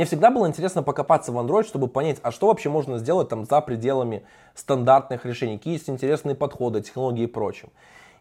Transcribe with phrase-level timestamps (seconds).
[0.00, 3.44] Мне всегда было интересно покопаться в Android, чтобы понять, а что вообще можно сделать там
[3.44, 4.22] за пределами
[4.54, 7.68] стандартных решений, какие есть интересные подходы, технологии и прочим.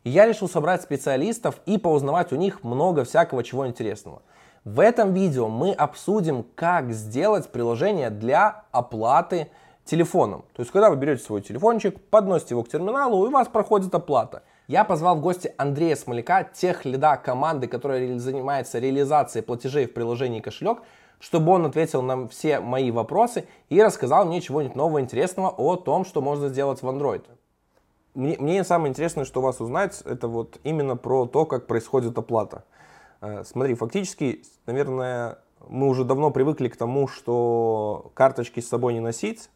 [0.04, 4.22] И я решил собрать специалистов и поузнавать у них много всякого чего интересного.
[4.66, 9.50] В этом видео мы обсудим, как сделать приложение для оплаты
[9.86, 10.44] телефоном.
[10.58, 13.96] То есть, когда вы берете свой телефончик, подносите его к терминалу, и у вас проходит
[13.96, 14.44] оплата.
[14.68, 20.42] Я позвал в гости Андрея Смоляка, тех лида команды, которая занимается реализацией платежей в приложении
[20.42, 20.80] кошелек,
[21.20, 26.06] чтобы он ответил на все мои вопросы и рассказал мне чего-нибудь нового интересного о том,
[26.06, 27.24] что можно сделать в Android.
[28.16, 32.18] Мне, мне самое интересное, что у вас узнать, это вот именно про то, как происходит
[32.18, 32.64] оплата.
[33.22, 39.00] Э, смотри, фактически, наверное, мы уже давно привыкли к тому, что карточки с собой не
[39.00, 39.50] носить,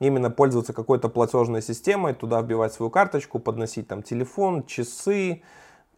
[0.00, 5.42] именно пользоваться какой-то платежной системой, туда вбивать свою карточку, подносить там телефон, часы,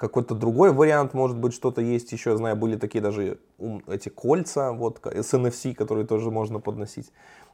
[0.04, 3.38] какой-то другой вариант, может быть, что-то есть еще, я знаю, были такие даже
[3.86, 7.10] эти кольца, вот, с NFC, которые тоже можно подносить.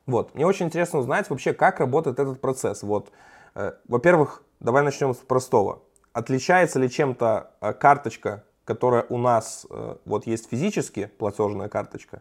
[0.06, 2.82] Вот, мне очень интересно узнать вообще, как работает этот процесс.
[2.82, 3.12] Вот,
[3.54, 5.82] э, во-первых, давай начнем с простого.
[6.12, 12.20] Отличается ли чем-то э, карточка, которая у нас э, вот есть физически, платежная карточка,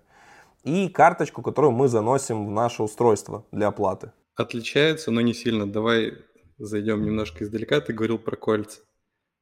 [0.64, 4.12] и карточку, которую мы заносим в наше устройство для оплаты?
[4.36, 5.66] Отличается, но не сильно.
[5.66, 6.14] Давай
[6.60, 7.82] зайдем немножко издалека.
[7.82, 8.82] Ты говорил про кольца.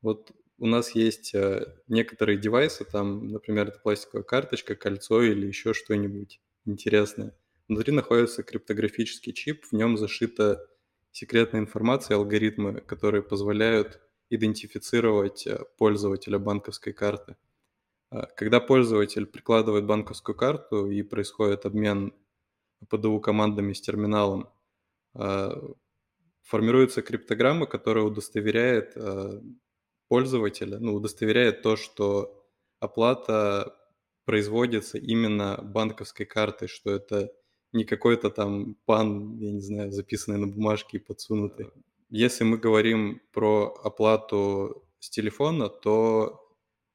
[0.01, 5.73] Вот у нас есть э, некоторые девайсы, там, например, это пластиковая карточка, кольцо или еще
[5.73, 7.35] что-нибудь интересное.
[7.67, 10.65] Внутри находится криптографический чип, в нем зашита
[11.11, 17.37] секретная информация, алгоритмы, которые позволяют идентифицировать э, пользователя банковской карты.
[18.11, 22.13] Э, когда пользователь прикладывает банковскую карту и происходит обмен
[22.89, 24.49] ПДУ командами с терминалом,
[26.43, 28.95] формируется криптограмма, которая удостоверяет
[30.07, 32.45] пользователя, ну, удостоверяет то, что
[32.79, 33.75] оплата
[34.25, 37.31] производится именно банковской картой, что это
[37.73, 41.71] не какой-то там пан, я не знаю, записанный на бумажке и подсунутый.
[42.09, 46.41] Если мы говорим про оплату с телефона, то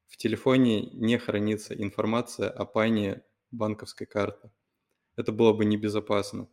[0.07, 4.51] в телефоне не хранится информация о пане банковской карты.
[5.15, 6.47] Это было бы небезопасно.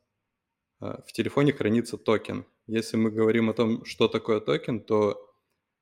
[0.81, 2.47] А, в телефоне хранится токен.
[2.66, 5.29] Если мы говорим о том, что такое токен, то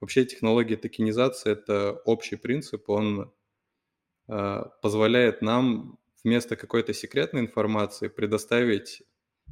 [0.01, 3.33] вообще технология токенизации– это общий принцип, он
[4.29, 9.03] а, позволяет нам вместо какой-то секретной информации предоставить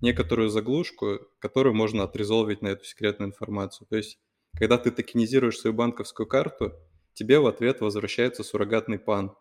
[0.03, 3.87] некоторую заглушку, которую можно отрезолвить на эту секретную информацию.
[3.89, 4.19] То есть,
[4.59, 6.75] когда ты токенизируешь свою банковскую карту,
[7.15, 9.35] тебе в ответ возвращается суррогатный PAN,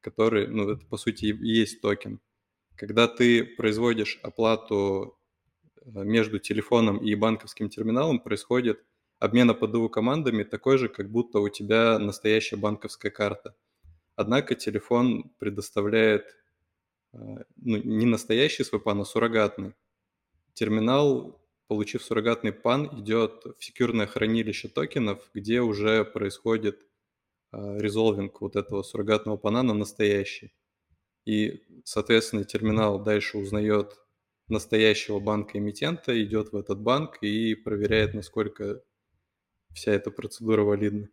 [0.00, 2.20] который, ну, это по сути и есть токен.
[2.76, 5.18] Когда ты производишь оплату
[5.94, 8.84] Э, между телефоном и банковским терминалом происходит
[9.18, 13.56] обмен АПДУ командами такой же, как будто у тебя настоящая банковская карта.
[14.14, 16.26] Однако телефон предоставляет
[17.12, 17.18] э,
[17.56, 19.74] ну, не настоящий свой пан, а суррогатный.
[20.54, 26.80] Терминал, получив суррогатный пан, идет в секьюрное хранилище токенов, где уже происходит
[27.52, 30.54] э, резолвинг вот этого суррогатного пана на настоящий.
[31.26, 33.98] И, соответственно, терминал дальше узнает
[34.48, 38.82] настоящего банка-эмитента идет в этот банк и проверяет, насколько
[39.76, 41.08] вся эта процедура валидна.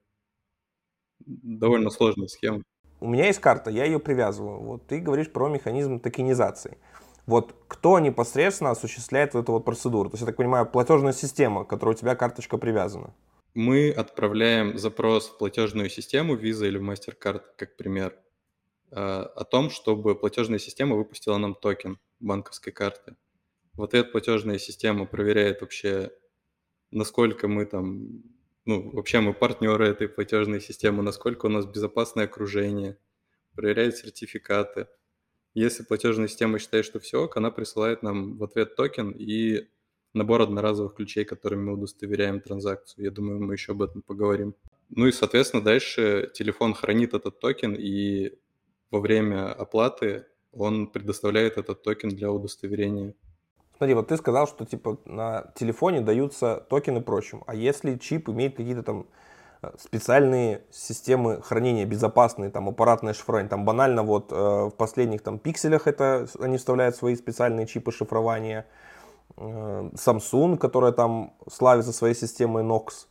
[1.20, 2.64] Довольно сложная схема.
[3.00, 4.62] У меня есть карта, я ее привязываю.
[4.62, 6.78] Вот ты говоришь про механизм токенизации.
[7.26, 10.10] Вот кто непосредственно осуществляет эту вот процедуру?
[10.10, 13.14] То есть, я так понимаю, платежная система, к которой у тебя карточка привязана.
[13.54, 18.18] Мы отправляем запрос в платежную систему Visa или MasterCard, как пример,
[18.92, 23.16] э, о том, чтобы платежная система выпустила нам токен банковской карты.
[23.74, 26.12] В ответ платежная система проверяет вообще,
[26.92, 28.24] насколько мы там,
[28.66, 32.98] ну, вообще мы партнеры этой платежной системы, насколько у нас безопасное окружение,
[33.56, 34.88] проверяет сертификаты.
[35.54, 39.68] Если платежная система считает, что все она присылает нам в ответ токен и
[40.14, 43.06] набор одноразовых ключей, которыми мы удостоверяем транзакцию.
[43.06, 44.56] Я думаю, мы еще об этом поговорим.
[44.90, 48.34] Ну и, соответственно, дальше телефон хранит этот токен, и
[48.92, 53.16] во время оплаты он предоставляет этот токен для удостоверения
[53.78, 57.44] Смотри, вот ты сказал, что типа на телефоне даются токены прочим.
[57.48, 59.08] А если чип имеет какие-то там
[59.62, 65.40] э, специальные системы хранения безопасные, там аппаратное шифрование, там банально вот э, в последних там
[65.40, 68.66] пикселях это они вставляют свои специальные чипы шифрования.
[69.38, 73.08] Э, Samsung, которая там славится своей системой Nox,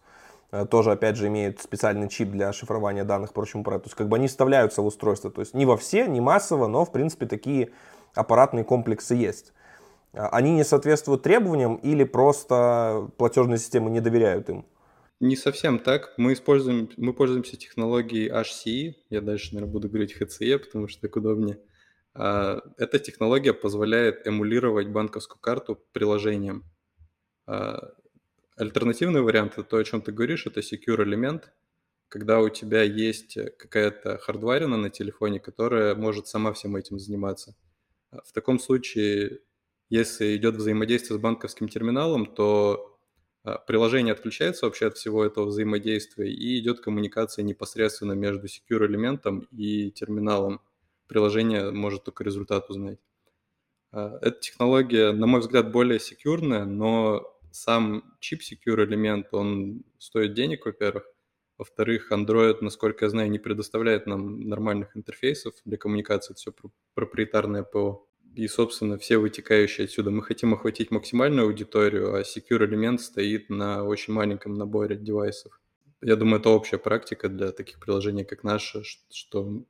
[0.52, 4.16] э, тоже опять же имеет специальный чип для шифрования данных, прочим, то есть как бы
[4.16, 7.70] они вставляются в устройство, то есть не во все, не массово, но в принципе такие
[8.14, 9.52] аппаратные комплексы есть.
[10.12, 14.66] А, они не соответствуют требованиям или просто платежные системы не доверяют им?
[15.20, 16.14] Не совсем так.
[16.16, 18.94] Мы используем, мы пользуемся технологией HCE.
[19.10, 21.60] Я дальше, наверное, буду говорить HCE, потому что так удобнее.
[22.14, 26.64] А, эта технология позволяет эмулировать банковскую карту приложением.
[27.46, 27.92] А,
[28.56, 31.52] альтернативный вариант, это то, о чем ты говоришь, это secure элемент,
[32.08, 37.54] когда у тебя есть какая-то хардварина на телефоне, которая может сама всем этим заниматься.
[38.10, 39.38] В таком случае,
[39.92, 42.98] если идет взаимодействие с банковским терминалом, то
[43.66, 49.90] приложение отключается вообще от всего этого взаимодействия и идет коммуникация непосредственно между secure элементом и
[49.90, 50.60] терминалом
[51.08, 52.98] приложение может только результат узнать.
[53.90, 60.32] А, эта технология, на мой взгляд, более секьюрная, но сам чип secure элемент, он стоит
[60.32, 61.04] денег, во-первых.
[61.58, 66.54] Во-вторых, Android, насколько я знаю, не предоставляет нам нормальных интерфейсов для коммуникации, это все
[66.94, 68.08] проприетарное ПО.
[68.34, 70.10] И, собственно, все вытекающие отсюда.
[70.10, 75.60] Мы хотим охватить максимальную аудиторию, а secure элемент стоит на очень маленьком наборе девайсов.
[76.00, 79.62] Я думаю, это общая практика для таких приложений, как наше, что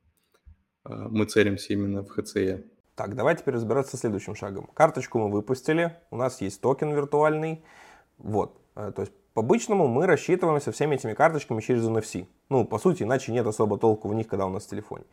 [0.83, 2.63] а, мы целимся именно в HCE.
[2.95, 4.67] Так, давайте теперь разбираться со следующим шагом.
[4.73, 7.63] Карточку мы выпустили, у нас есть токен виртуальный.
[8.17, 12.27] Вот, э, то есть по-обычному мы рассчитываемся всеми этими карточками через NFC.
[12.49, 15.05] Ну, по сути, иначе нет особо толку в них, когда у нас в телефоне.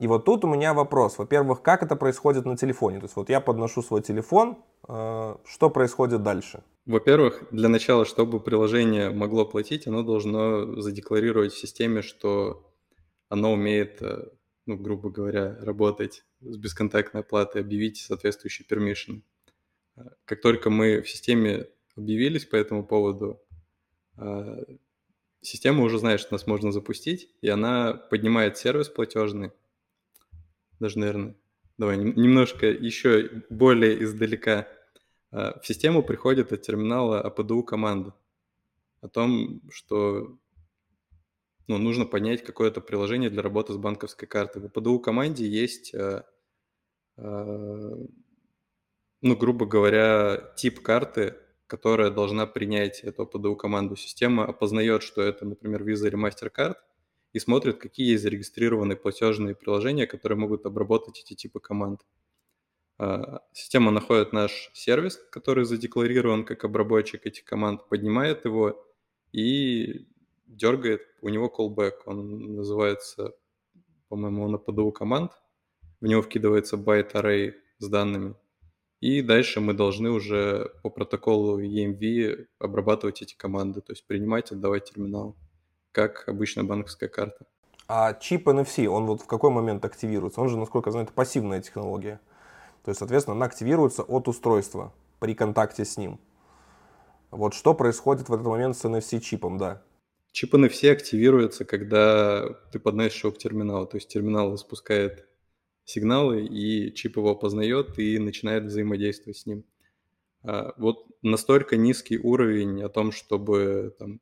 [0.00, 1.18] И вот тут у меня вопрос.
[1.18, 3.00] Во-первых, как это происходит на телефоне?
[3.00, 4.56] То есть вот я подношу свой телефон,
[4.88, 6.62] э, что происходит дальше?
[6.86, 12.72] Во-первых, для начала, чтобы приложение могло платить, оно должно задекларировать в системе, что
[13.28, 14.30] оно умеет э,
[14.64, 19.20] ну, грубо говоря, работать с бесконтактной оплатой, объявить соответствующий permission.
[19.96, 23.38] А, как только мы в системе объявились по этому поводу,
[25.40, 29.52] система уже знает, что нас можно запустить, и она поднимает сервис платежный.
[30.80, 31.36] Даже, наверное,
[31.78, 34.66] давай немножко еще более издалека.
[35.30, 38.14] А, в систему приходит от терминала APDU команда
[39.00, 40.38] о том, что
[41.70, 44.60] ну, нужно понять какое-то приложение для работы с банковской картой.
[44.62, 46.24] В ПДУ команде есть, э,
[47.16, 47.94] э,
[49.22, 51.36] ну, грубо говоря, тип карты,
[51.68, 53.94] которая должна принять эту ПДУ команду.
[53.94, 56.74] Система опознает, что это, например, Visa или MasterCard,
[57.32, 62.00] и смотрит, какие есть зарегистрированные платежные приложения, которые могут обработать эти типы команд.
[62.98, 68.84] Э, система находит наш сервис, который задекларирован как обработчик этих команд, поднимает его
[69.32, 70.06] и
[70.46, 73.34] дергает, у него callback, он называется,
[74.08, 75.32] по-моему, он на ПДУ команд,
[76.00, 78.34] в него вкидывается байт array с данными,
[79.00, 84.90] и дальше мы должны уже по протоколу EMV обрабатывать эти команды, то есть принимать, отдавать
[84.90, 85.36] терминал,
[85.92, 87.46] как обычная банковская карта.
[87.88, 90.40] А чип NFC, он вот в какой момент активируется?
[90.40, 92.20] Он же, насколько я знаю, это пассивная технология.
[92.84, 96.20] То есть, соответственно, она активируется от устройства при контакте с ним.
[97.30, 99.82] Вот что происходит в этот момент с NFC-чипом, да?
[100.32, 103.86] Чип NFC активируется, когда ты подносишь его к терминалу.
[103.86, 105.26] То есть терминал запускает
[105.84, 109.64] сигналы, и чип его опознает и начинает взаимодействовать с ним.
[110.42, 114.20] А, вот настолько низкий уровень о том, чтобы там,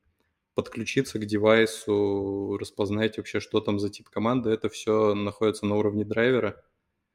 [0.59, 6.05] подключиться к девайсу, распознать вообще, что там за тип команды, это все находится на уровне
[6.05, 6.61] драйвера.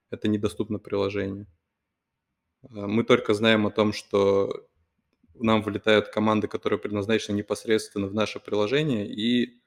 [0.10, 1.48] Это недоступно приложению.
[2.62, 4.66] А, мы только знаем о том, что
[5.34, 9.62] нам вылетают команды, которые предназначены непосредственно в наше приложение, и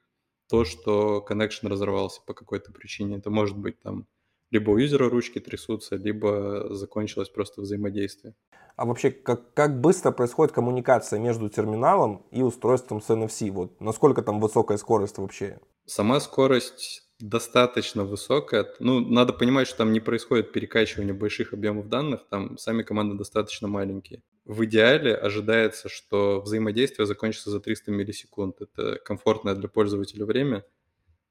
[0.49, 3.17] то, что connection разорвался по какой-то причине.
[3.17, 4.07] Это может быть там
[4.51, 8.35] либо у юзера ручки трясутся, либо закончилось просто взаимодействие.
[8.75, 13.49] А вообще, как, как быстро происходит коммуникация между терминалом и устройством с NFC?
[13.51, 15.59] Вот насколько там высокая скорость вообще?
[15.85, 18.67] Сама скорость достаточно высокая.
[18.79, 23.67] Ну, надо понимать, что там не происходит перекачивание больших объемов данных, там сами команды достаточно
[23.67, 24.21] маленькие.
[24.45, 28.61] В идеале ожидается, что взаимодействие закончится за 300 миллисекунд.
[28.61, 30.63] Это комфортное для пользователя время.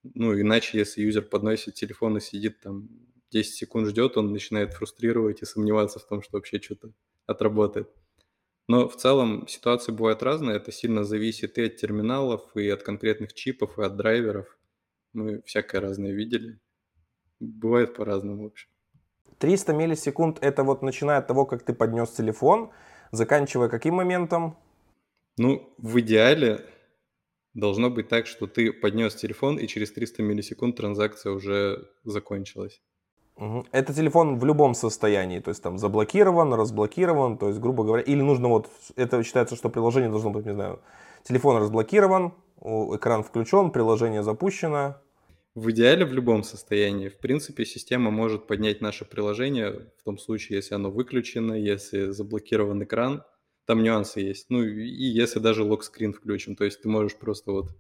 [0.03, 2.89] Ну, иначе, если юзер подносит телефон и сидит там
[3.37, 6.93] 10 секунд ждет, он начинает фрустрировать и сомневаться в том, что вообще что-то
[7.27, 7.91] отработает.
[8.69, 10.57] Но в целом ситуации бывают разные.
[10.57, 14.59] Это сильно зависит и от терминалов, и от конкретных чипов, и от драйверов.
[15.13, 16.59] Мы всякое разное видели.
[17.39, 18.69] Бывает по-разному, в общем.
[19.39, 22.71] 300 миллисекунд это вот начиная от того, как ты поднес телефон,
[23.13, 24.57] заканчивая каким моментом?
[25.37, 26.65] Ну, в идеале
[27.53, 32.81] должно быть так, что ты поднес телефон, и через 300 миллисекунд транзакция уже закончилась.
[33.37, 33.67] Угу.
[33.73, 38.23] Это телефон в любом состоянии, то есть там заблокирован, разблокирован, то есть, грубо говоря, или
[38.23, 40.81] нужно вот, это считается, что приложение должно быть, не знаю,
[41.23, 44.97] телефон разблокирован, экран включен, приложение запущено,
[45.55, 47.09] в идеале в любом состоянии.
[47.09, 52.85] В принципе, система может поднять наше приложение в том случае, если оно выключено, если заблокирован
[52.85, 53.25] экран.
[53.67, 54.51] Там нюансы есть.
[54.51, 57.71] Ну и если даже локскрин включен, то есть ты можешь просто вот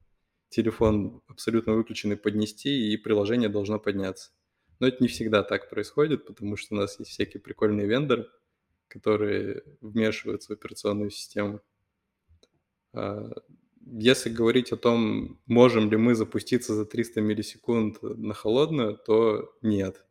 [0.48, 4.30] телефон абсолютно выключенный поднести, и приложение должно подняться.
[4.78, 8.28] Но это не всегда так происходит, потому что у нас есть всякие прикольные вендоры,
[8.88, 11.60] которые вмешиваются в операционную систему.
[12.92, 13.30] А,
[13.86, 20.04] если говорить о том, можем ли мы запуститься за 300 миллисекунд на холодную, то нет.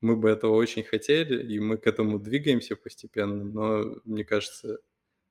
[0.00, 4.78] Мы бы этого очень хотели, и мы к этому двигаемся постепенно, но мне кажется,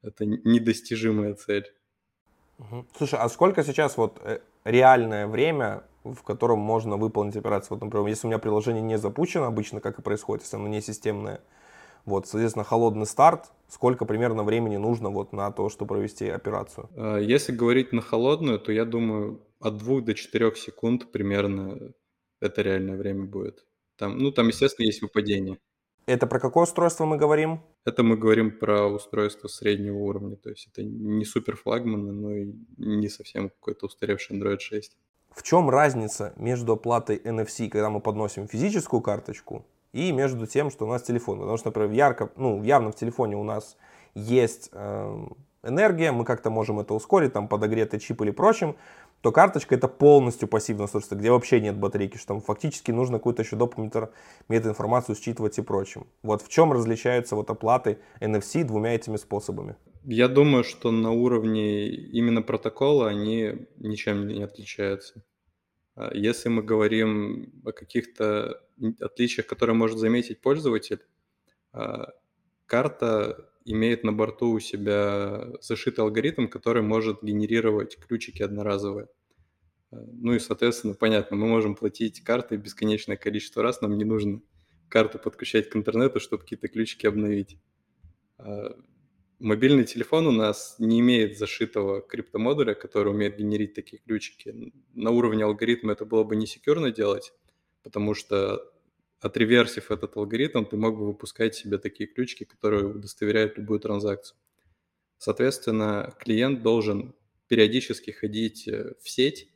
[0.02, 1.72] это недостижимая цель.
[2.96, 7.78] Слушай, а сколько сейчас вот э, реальное время, в котором можно выполнить операцию?
[7.78, 10.82] Вот, например, если у меня приложение не запущено обычно, как и происходит, если оно не
[10.82, 11.42] системное,
[12.06, 16.90] вот, соответственно, холодный старт, сколько примерно времени нужно вот на то, чтобы провести операцию?
[16.96, 21.94] А, если говорить на холодную, то я думаю, от 2 до 4 секунд примерно
[22.40, 23.66] это реальное время будет.
[23.98, 25.60] Там, ну, там, естественно, есть выпадение.
[26.08, 27.62] Это про какое устройство мы говорим?
[27.86, 32.54] Это мы говорим про устройство среднего уровня, то есть это не супер флагманы, но и
[32.78, 34.98] не совсем какой-то устаревший Android 6.
[35.32, 40.86] В чем разница между оплатой NFC, когда мы подносим физическую карточку, и между тем, что
[40.86, 41.40] у нас телефон?
[41.40, 43.78] Потому что, например, ярко, ну, явно в телефоне у нас
[44.14, 45.26] есть э,
[45.64, 48.76] энергия, мы как-то можем это ускорить, там подогретый чип или прочим,
[49.22, 53.44] то карточка это полностью пассивное устройство, где вообще нет батарейки, что там фактически нужно какой-то
[53.44, 54.12] еще дополнительную
[54.50, 56.08] метаинформацию считывать и прочим.
[56.24, 59.76] Вот в чем различаются вот оплаты NFC двумя этими способами?
[60.04, 65.24] Я думаю, что на уровне именно протокола они ничем не отличаются.
[65.96, 68.62] А если мы говорим о каких-то
[69.00, 71.02] отличиях, которые может заметить пользователь,
[71.72, 72.14] а,
[72.66, 79.08] карта имеет на борту у себя зашитый алгоритм, который может генерировать ключики одноразовые.
[79.92, 84.42] Э, ну и, соответственно, понятно, мы можем платить картой бесконечное количество раз, нам не нужно
[84.90, 87.58] карту подключать к интернету, чтобы какие-то ключики обновить.
[89.42, 94.72] Мобильный телефон у нас не имеет зашитого криптомодуля, который умеет генерить такие ключики.
[94.94, 97.34] На уровне алгоритма это было бы не секьюрно делать,
[97.82, 98.72] потому что
[99.20, 104.38] отреверсив этот алгоритм, ты мог бы выпускать себе такие ключики, которые удостоверяют любую транзакцию.
[105.18, 107.16] Соответственно, клиент должен
[107.48, 109.50] периодически ходить э, в сеть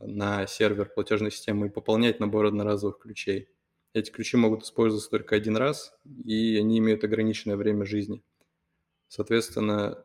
[0.00, 3.50] на сервер платежной системы и пополнять набор одноразовых ключей.
[3.92, 5.92] Эти ключи могут использоваться только один раз,
[6.24, 8.22] и они имеют ограниченное время жизни.
[9.08, 10.04] Соответственно,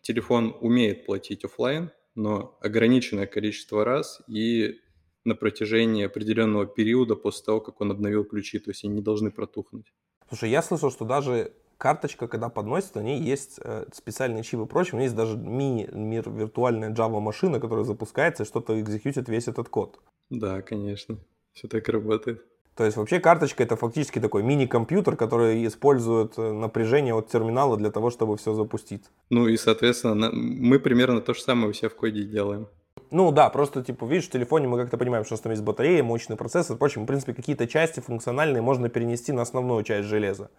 [0.00, 4.80] телефон умеет платить офлайн, но ограниченное количество раз, и
[5.24, 9.30] на протяжении определенного периода после того, как он обновил ключи, то есть они не должны
[9.30, 9.92] протухнуть.
[10.28, 14.66] Слушай, я слышал, что даже карточка, когда подносится, на ней есть э, специальные чипы и
[14.66, 19.48] прочее, у нее есть даже мини-мир виртуальная Java машина, которая запускается и что-то экзекьютит весь
[19.48, 20.00] этот код.
[20.30, 21.18] Да, конечно,
[21.52, 22.44] все так работает.
[22.76, 27.90] То есть вообще карточка это фактически такой мини-компьютер, который использует э, напряжение от терминала для
[27.90, 29.04] того, чтобы все запустить.
[29.28, 32.66] Ну и, соответственно, мы примерно то же самое у себя в коде делаем.
[33.10, 36.36] Ну да, просто, типа, видишь, в телефоне мы как-то понимаем, что там есть батарея, мощный
[36.36, 40.50] процессор, впрочем, в принципе, какие-то части функциональные можно перенести на основную часть железа.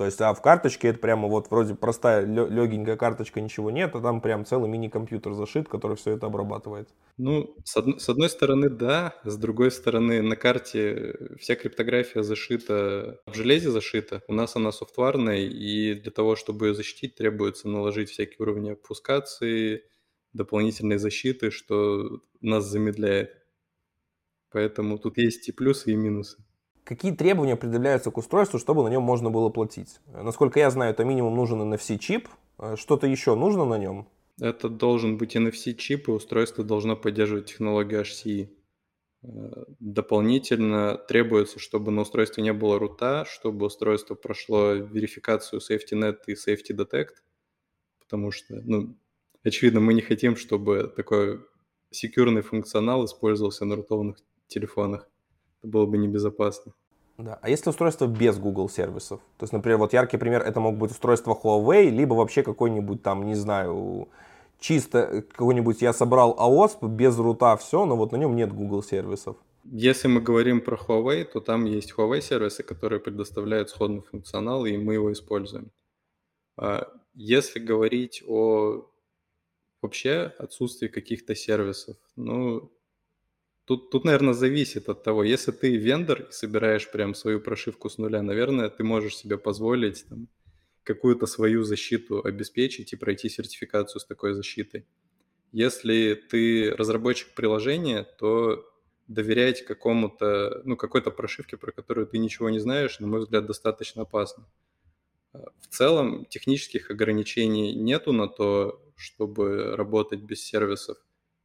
[0.00, 4.00] То есть, а в карточке это прямо вот вроде простая легенькая карточка, ничего нет, а
[4.00, 6.88] там прям целый мини-компьютер зашит, который все это обрабатывает.
[7.18, 13.20] Ну, с, од- с одной стороны, да, с другой стороны, на карте вся криптография зашита,
[13.26, 18.08] в железе зашита, у нас она софтварная, и для того, чтобы ее защитить, требуется наложить
[18.08, 19.82] всякие уровни обфускации,
[20.32, 23.36] дополнительной защиты, что нас замедляет.
[24.52, 26.38] Поэтому тут есть и плюсы, и минусы.
[26.84, 30.00] Какие требования предъявляются к устройству, чтобы на нем можно было платить?
[30.06, 32.28] Насколько я знаю, это минимум нужен NFC-чип.
[32.76, 34.08] Что-то еще нужно на нем?
[34.40, 38.48] Это должен быть NFC-чип, и устройство должно поддерживать технологию HCI.
[39.80, 46.74] Дополнительно требуется, чтобы на устройстве не было рута, чтобы устройство прошло верификацию SafetyNet и Safety
[46.74, 47.16] Detect,
[48.00, 48.96] потому что ну,
[49.44, 51.40] очевидно, мы не хотим, чтобы такой
[51.90, 55.06] секьюрный функционал использовался на рутованных телефонах.
[55.60, 56.72] Это было бы небезопасно.
[57.18, 57.38] Да.
[57.42, 59.20] А если устройство без Google сервисов?
[59.36, 63.26] То есть, например, вот яркий пример, это мог быть устройство Huawei, либо вообще какой-нибудь там,
[63.26, 64.08] не знаю,
[64.58, 69.36] чисто какой-нибудь я собрал AOSP без рута, все, но вот на нем нет Google сервисов.
[69.64, 74.78] Если мы говорим про Huawei, то там есть Huawei сервисы, которые предоставляют сходный функционал, и
[74.78, 75.70] мы его используем.
[76.56, 78.86] А если говорить о
[79.82, 81.96] вообще отсутствие каких-то сервисов.
[82.16, 82.70] Ну,
[83.70, 87.98] тут, тут, наверное, зависит от того, если ты вендор и собираешь прям свою прошивку с
[87.98, 90.26] нуля, наверное, ты можешь себе позволить там,
[90.82, 94.86] какую-то свою защиту обеспечить и пройти сертификацию с такой защитой.
[95.52, 98.68] Если ты разработчик приложения, то
[99.06, 104.02] доверять какому-то, ну, какой-то прошивке, про которую ты ничего не знаешь, на мой взгляд, достаточно
[104.02, 104.48] опасно.
[105.32, 110.98] В целом технических ограничений нету на то, чтобы работать без сервисов,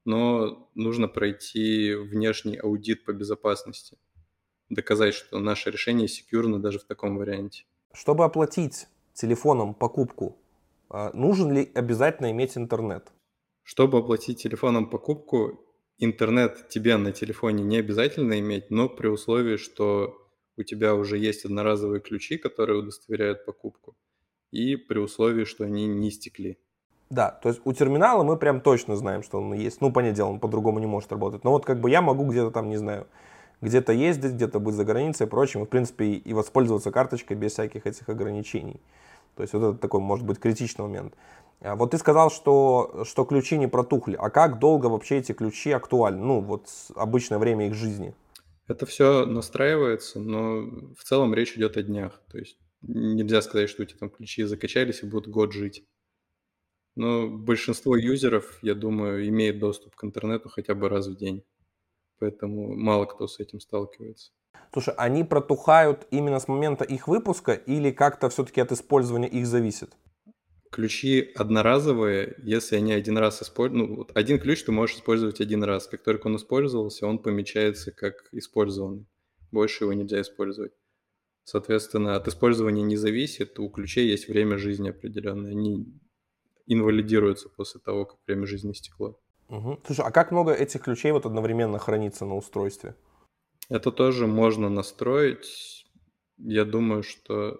[0.05, 3.97] но нужно пройти внешний аудит по безопасности.
[4.69, 7.65] доказать, что наше решение секьюрно даже в таком варианте.
[7.93, 10.37] Чтобы оплатить телефоном покупку,
[10.89, 13.11] а, нужен ли обязательно иметь интернет?
[13.63, 15.59] Чтобы оплатить телефоном покупку,
[15.97, 20.17] интернет тебе на телефоне не обязательно иметь, но при условии, что
[20.57, 23.95] у тебя уже есть одноразовые ключи, которые удостоверяют покупку,
[24.51, 26.59] и при условии, что они не стекли.
[27.15, 29.79] Да, то есть у терминала мы прям точно знаем, что он есть.
[29.79, 31.45] Ну, понятное дело, он по-другому не может работать.
[31.45, 33.07] Но вот как бы я могу где-то там, не знаю,
[33.61, 37.53] где-то ездить, где-то быть за границей и прочим, и, в принципе, и воспользоваться карточкой без
[37.53, 38.81] всяких этих ограничений.
[39.35, 41.13] То есть вот это такой, может быть, критичный момент.
[41.61, 44.17] А вот ты сказал, что, что ключи не протухли.
[44.19, 46.21] А как долго вообще эти ключи актуальны?
[46.21, 46.67] Ну, вот
[46.97, 48.13] обычное время их жизни.
[48.67, 50.63] Это все настраивается, но
[50.97, 52.21] в целом речь идет о днях.
[52.29, 55.85] То есть нельзя сказать, что у тебя там ключи закачались и будут год жить.
[56.95, 61.43] Но большинство юзеров, я думаю, имеет доступ к интернету хотя бы раз в день.
[62.19, 64.31] Поэтому мало кто с этим сталкивается.
[64.71, 69.91] Слушай, они протухают именно с момента их выпуска или как-то все-таки от использования их зависит?
[70.71, 75.63] Ключи одноразовые, если они один раз используют, ну, вот один ключ ты можешь использовать один
[75.63, 75.87] раз.
[75.87, 79.05] Как только он использовался, он помечается как использованный.
[79.51, 80.73] Больше его нельзя использовать.
[81.45, 85.51] Соответственно, от использования не зависит, у ключей есть время жизни определенное.
[85.51, 85.85] Они
[86.67, 89.19] инвалидируются после того, как время жизни стекло.
[89.49, 89.81] Угу.
[89.85, 92.95] Слушай, а как много этих ключей вот одновременно хранится на устройстве?
[93.69, 95.85] Это тоже можно настроить.
[96.37, 97.59] Я думаю, что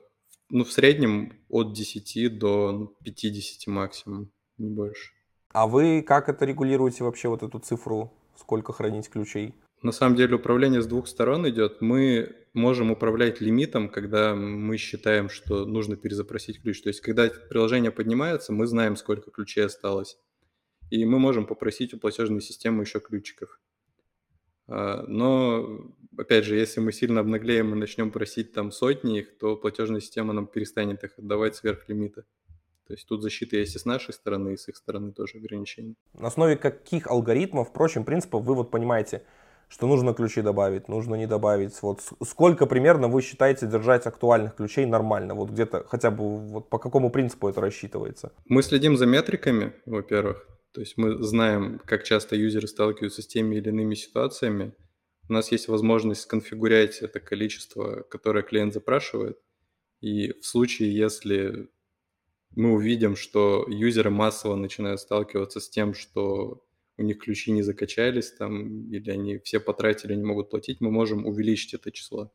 [0.50, 5.12] ну, в среднем от 10 до 50 максимум, не больше.
[5.50, 9.54] А вы как это регулируете вообще, вот эту цифру, сколько хранить ключей?
[9.82, 11.82] На самом деле управление с двух сторон идет.
[11.82, 16.82] Мы можем управлять лимитом, когда мы считаем, что нужно перезапросить ключ.
[16.82, 20.18] То есть, когда приложение поднимается, мы знаем, сколько ключей осталось.
[20.90, 23.60] И мы можем попросить у платежной системы еще ключиков.
[24.68, 29.56] А, но, опять же, если мы сильно обнаглеем и начнем просить там сотни их, то
[29.56, 32.26] платежная система нам перестанет их отдавать сверх лимита.
[32.88, 35.96] То есть тут защита есть и с нашей стороны, и с их стороны тоже ограничения.
[36.14, 39.24] На основе каких алгоритмов, впрочем, принципов вы вот понимаете,
[39.68, 41.82] что нужно ключи добавить, нужно не добавить.
[41.82, 45.34] Вот сколько примерно вы считаете держать актуальных ключей нормально?
[45.34, 48.32] Вот где-то хотя бы вот по какому принципу это рассчитывается?
[48.46, 50.48] Мы следим за метриками, во-первых.
[50.72, 54.76] То есть мы знаем, как часто юзеры сталкиваются с теми или иными ситуациями.
[55.28, 59.40] У нас есть возможность сконфигурять это количество, которое клиент запрашивает.
[60.02, 61.70] И в случае, если
[62.56, 66.64] мы увидим, что юзеры массово начинают сталкиваться с тем, что
[66.98, 71.26] у них ключи не закачались там, или они все потратили, не могут платить, мы можем
[71.26, 72.32] увеличить это число.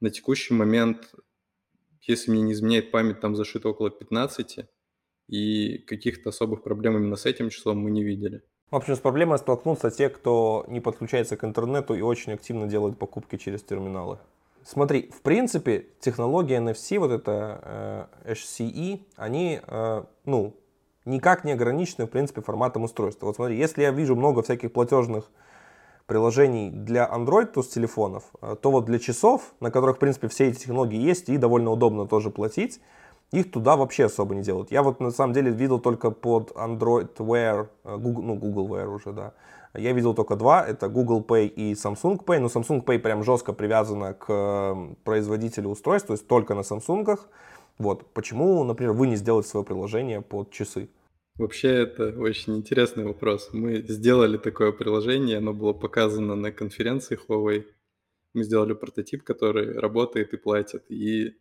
[0.00, 1.14] На текущий момент,
[2.02, 4.60] если мне не изменяет память, там зашито около 15,
[5.28, 8.42] и каких-то особых проблем именно с этим числом мы не видели.
[8.70, 12.98] В общем, с проблемой столкнутся те, кто не подключается к интернету и очень активно делает
[12.98, 14.18] покупки через терминалы.
[14.64, 20.56] Смотри, в принципе, технология NFC, вот это э, HCE, они, э, ну,
[21.04, 23.26] никак не ограничены, в принципе, форматом устройства.
[23.26, 25.30] Вот смотри, если я вижу много всяких платежных
[26.06, 30.28] приложений для Android, то с телефонов, э, то вот для часов, на которых, в принципе,
[30.28, 32.80] все эти технологии есть и довольно удобно тоже платить,
[33.40, 34.70] их туда вообще особо не делают.
[34.72, 38.86] Я вот на самом деле видел только под Android Wear, э, Google, ну Google Wear
[38.86, 39.34] уже, да.
[39.76, 43.52] Я видел только два, это Google Pay и Samsung Pay, но Samsung Pay прям жестко
[43.52, 47.18] привязана к э, производителю устройств, то есть только на Samsung.
[47.78, 50.88] Вот, почему, например, вы не сделаете свое приложение под часы?
[51.36, 53.50] Вообще это очень интересный вопрос.
[53.52, 57.64] Мы сделали такое приложение, оно было показано на конференции Huawei.
[58.34, 60.84] Мы сделали прототип, который работает и платит.
[60.88, 61.34] И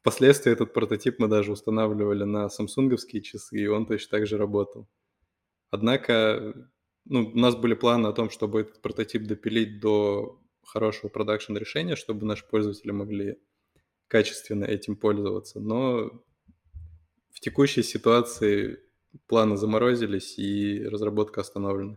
[0.00, 4.88] Впоследствии этот прототип мы даже устанавливали на самсунговские часы, и он точно так же работал.
[5.70, 6.54] Однако
[7.04, 11.96] ну, у нас были планы о том, чтобы этот прототип допилить до хорошего продакшн решения,
[11.96, 13.36] чтобы наши пользователи могли
[14.08, 15.60] качественно этим пользоваться.
[15.60, 16.10] Но
[17.30, 18.78] в текущей ситуации
[19.26, 21.96] планы заморозились и разработка остановлена.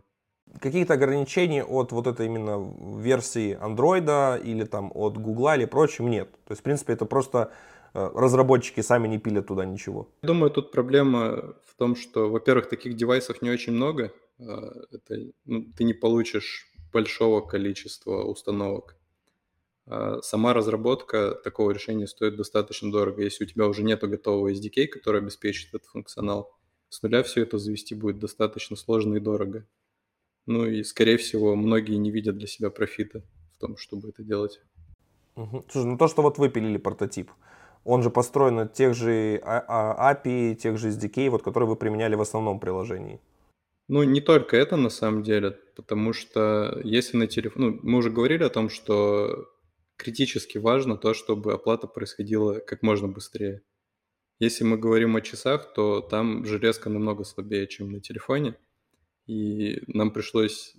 [0.60, 6.30] Каких-то ограничений от вот этой именно версии Android или там от Google или прочим нет.
[6.44, 7.52] То есть, в принципе, это просто
[7.94, 10.08] разработчики сами не пилят туда ничего?
[10.22, 14.12] Думаю, тут проблема в том, что, во-первых, таких девайсов не очень много.
[14.38, 18.96] А, это, ну, ты не получишь большого количества установок.
[19.86, 23.22] А сама разработка такого решения стоит достаточно дорого.
[23.22, 26.54] Если у тебя уже нет готового SDK, который обеспечит этот функционал,
[26.88, 29.66] с нуля все это завести будет достаточно сложно и дорого.
[30.46, 33.22] Ну и, скорее всего, многие не видят для себя профита
[33.56, 34.60] в том, чтобы это делать.
[35.36, 35.64] Угу.
[35.70, 37.30] Слушай, ну то, что вот вы пилили прототип,
[37.84, 41.76] он же построен на тех же а, а, API, тех же SDK, вот, которые вы
[41.76, 43.20] применяли в основном приложении.
[43.88, 47.62] Ну, не только это на самом деле, потому что если на телефон...
[47.62, 49.48] Ну, мы уже говорили о том, что
[49.96, 53.62] критически важно то, чтобы оплата происходила как можно быстрее.
[54.38, 58.56] Если мы говорим о часах, то там железка намного слабее, чем на телефоне,
[59.26, 60.74] и нам пришлось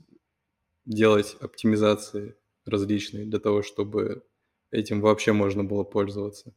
[0.85, 2.35] делать оптимизации
[2.65, 4.23] различные для того, чтобы
[4.71, 6.53] этим вообще можно было пользоваться.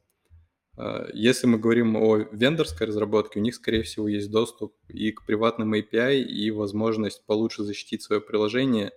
[0.76, 5.24] А, если мы говорим о вендорской разработке, у них, скорее всего, есть доступ и к
[5.24, 8.92] приватным API, и возможность получше защитить свое приложение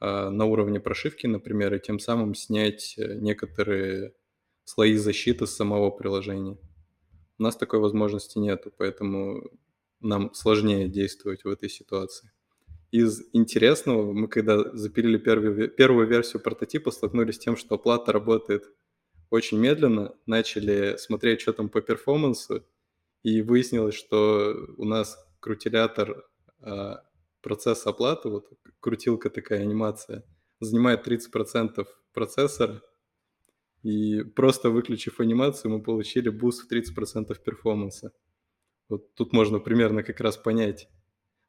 [0.00, 4.14] а, на уровне прошивки, например, и тем самым снять э, некоторые
[4.64, 6.58] слои защиты с самого приложения.
[7.38, 9.50] У нас такой возможности нету, поэтому
[10.00, 12.30] нам сложнее действовать в этой ситуации.
[12.90, 18.64] Из интересного, мы когда запилили первую, первую версию прототипа, столкнулись с тем, что оплата работает
[19.30, 22.64] очень медленно, начали смотреть, что там по перформансу,
[23.22, 26.24] и выяснилось, что у нас крутилятор
[26.60, 27.02] а,
[27.40, 28.48] процесса оплаты, вот
[28.80, 30.24] крутилка такая анимация,
[30.60, 32.82] занимает 30% процессора,
[33.82, 38.12] и просто выключив анимацию, мы получили буст в 30% перформанса.
[38.88, 40.88] Вот тут можно примерно как раз понять,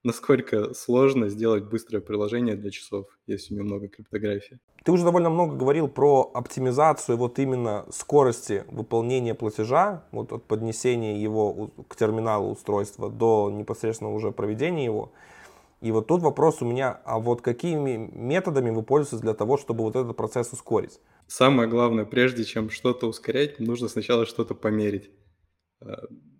[0.06, 4.60] насколько сложно сделать быстрое приложение для часов, если немного криптографии.
[4.84, 11.20] Ты уже довольно много говорил про оптимизацию вот именно скорости выполнения платежа, вот от поднесения
[11.20, 15.12] его к терминалу устройства до непосредственно уже проведения его.
[15.82, 19.84] И вот тут вопрос у меня, а вот какими методами вы пользуетесь для того, чтобы
[19.84, 21.00] вот этот процесс ускорить?
[21.28, 25.10] Самое главное, прежде чем что-то ускорять, нужно сначала что-то померить.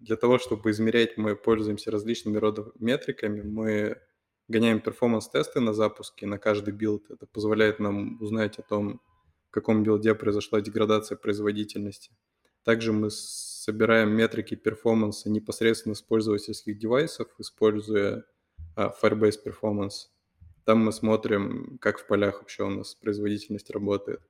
[0.06, 3.42] Для того, чтобы измерять, мы пользуемся различными родами метриками.
[3.42, 4.00] Мы
[4.48, 7.10] гоняем перформанс-тесты на запуске, на каждый билд.
[7.10, 9.02] Это позволяет нам узнать о том,
[9.48, 12.12] в каком билде произошла деградация производительности.
[12.64, 18.26] Также мы собираем метрики перформанса непосредственно с пользовательских девайсов, используя
[18.76, 20.10] а, Firebase Performance.
[20.66, 24.22] Там мы смотрим, как в полях вообще у нас производительность работает.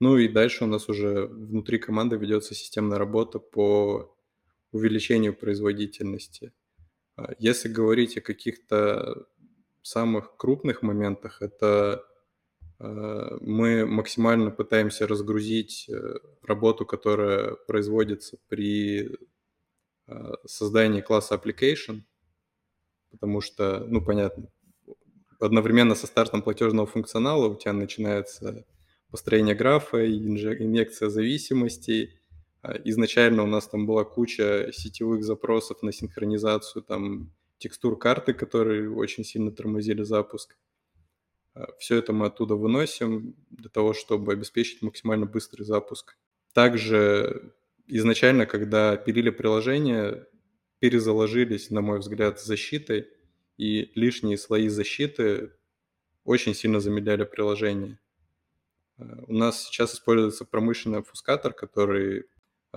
[0.00, 4.15] Ну и дальше у нас уже внутри команды ведется системная работа по
[4.72, 6.52] увеличению производительности.
[7.16, 9.26] А, если говорить о каких-то
[9.82, 12.04] самых крупных моментах, это
[12.78, 19.10] а, мы максимально пытаемся разгрузить э, работу, которая производится при
[20.06, 22.02] а, создании класса application,
[23.10, 24.48] потому что, ну, понятно,
[25.40, 28.66] одновременно со стартом платежного функционала у тебя начинается
[29.10, 32.18] построение графа, инъекция зависимостей,
[32.84, 39.24] изначально у нас там была куча сетевых запросов на синхронизацию там текстур карты, которые очень
[39.24, 40.56] сильно тормозили запуск.
[41.54, 46.16] А, Все это мы оттуда выносим для того, чтобы обеспечить максимально быстрый запуск.
[46.52, 47.54] Также
[47.86, 50.26] изначально, когда пилили приложение,
[50.78, 53.08] перезаложились, на мой взгляд, защитой,
[53.56, 55.52] и лишние слои защиты
[56.24, 57.98] очень сильно замедляли приложение.
[58.98, 62.26] А, у нас сейчас используется промышленный обфускатор, который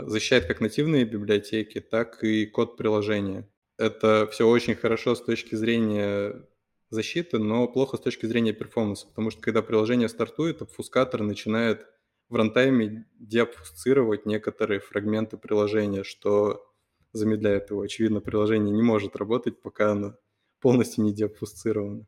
[0.07, 3.49] защищает как нативные библиотеки, так и код приложения.
[3.77, 6.45] Это все очень хорошо с точки зрения
[6.89, 11.85] защиты, но плохо с точки зрения перформанса, потому что когда приложение стартует, обфускатор начинает
[12.29, 16.65] в рантайме деобфусцировать некоторые фрагменты приложения, что
[17.11, 17.81] замедляет его.
[17.81, 20.15] Очевидно, приложение не может работать, пока оно
[20.59, 22.05] полностью не деобфусцировано.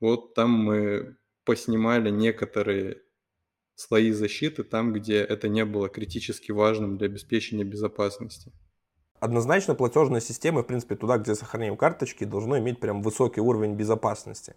[0.00, 3.02] Вот там мы поснимали некоторые
[3.74, 8.52] слои защиты там, где это не было критически важным для обеспечения безопасности.
[9.20, 14.54] Однозначно платежные системы, в принципе, туда, где сохраняем карточки, должны иметь прям высокий уровень безопасности.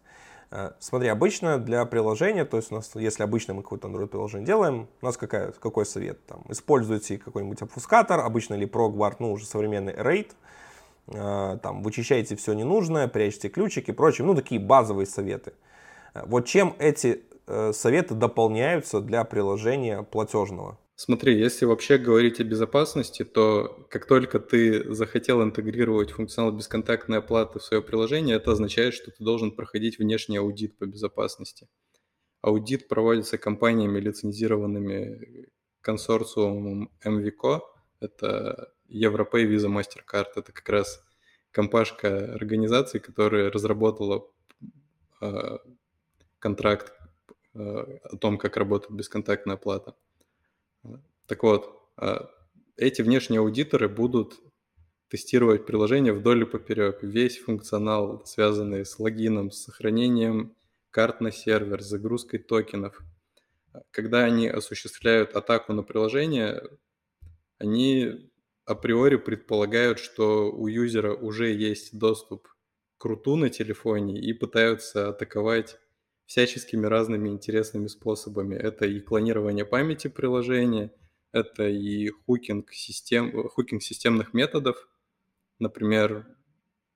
[0.52, 4.46] Э, смотри, обычно для приложения, то есть у нас, если обычно мы какое-то Android приложение
[4.46, 6.26] делаем, у нас какая, какой совет?
[6.26, 10.32] Там, используйте какой-нибудь обфускатор, обычно или ProGuard, ну уже современный RAID,
[11.08, 15.54] э, там, вычищайте все ненужное, прячьте ключики и прочее, ну такие базовые советы.
[16.14, 17.24] Э, вот чем эти
[17.72, 20.78] советы дополняются для приложения платежного?
[21.00, 27.60] Смотри, если вообще говорить о безопасности, то как только ты захотел интегрировать функционал бесконтактной оплаты
[27.60, 31.68] в свое приложение, это означает, что ты должен проходить внешний аудит по безопасности.
[32.42, 35.50] Аудит проводится компаниями, лицензированными
[35.82, 37.62] консорциумом MVCO,
[38.00, 41.06] это Европей Visa MasterCard, это как раз
[41.52, 44.26] компашка организации, которая разработала
[45.22, 45.58] э,
[46.40, 46.97] контракт Э,
[47.58, 49.96] о том, как работает бесконтактная оплата.
[51.26, 52.20] Так вот, э,
[52.78, 54.40] эти внешние аудиторы будут
[55.10, 60.56] тестировать приложение вдоль и поперек, весь функционал, связанный с логином, с сохранением
[60.92, 63.02] карт на сервер, с загрузкой токенов.
[63.92, 66.64] Когда они осуществляют атаку на приложение,
[67.58, 68.32] они
[68.66, 72.48] априори предполагают, что у юзера уже есть доступ
[72.98, 75.78] к руту на телефоне и пытаются атаковать
[76.28, 78.56] всяческими разными интересными способами.
[78.56, 80.92] Это и клонирование памяти приложения,
[81.32, 84.88] это и хукинг, систем, хукинг системных методов.
[85.58, 86.28] Например,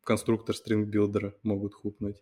[0.04, 2.22] конструктор string builder могут хукнуть.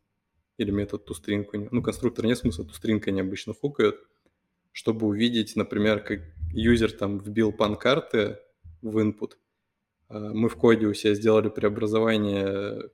[0.57, 1.69] Или метод toString.
[1.71, 3.97] Ну, конструктор нет смысла, toString они обычно хукают.
[4.71, 6.21] Чтобы увидеть, например, как
[6.53, 8.37] юзер там вбил пан-карты
[8.81, 9.31] в input.
[10.09, 12.91] А, мы в коде у себя сделали преобразование,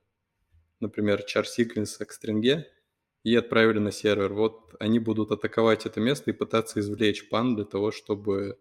[0.80, 2.66] например, char sequence к стринге,
[3.26, 4.32] и отправили на сервер.
[4.34, 8.56] Вот они будут атаковать это место и пытаться извлечь пан для того, чтобы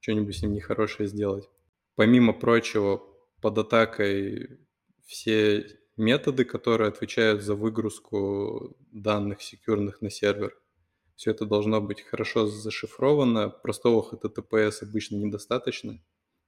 [0.00, 1.46] что-нибудь с ним нехорошее сделать.
[1.94, 3.02] Помимо прочего,
[3.42, 4.60] под атакой
[5.04, 10.56] все методы, которые отвечают за выгрузку данных секьюрных на сервер.
[11.14, 13.50] Все это должно быть хорошо зашифровано.
[13.50, 16.02] Простого HTTPS обычно недостаточно.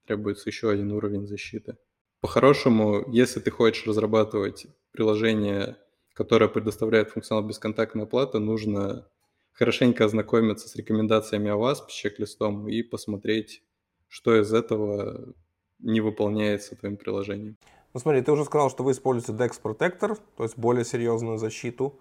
[0.06, 1.76] Требуется еще один уровень защиты.
[2.22, 5.76] По-хорошему, если ты хочешь разрабатывать приложение
[6.20, 9.06] которая предоставляет функционал бесконтактной оплаты, нужно
[9.52, 13.62] хорошенько ознакомиться с рекомендациями OWASP, с чек-листом и посмотреть,
[14.06, 15.33] что из этого
[15.78, 17.56] не выполняется твоим приложением.
[17.94, 21.98] Ну смотри, ты уже сказал, что вы используете DEX Protector, то есть более серьезную защиту.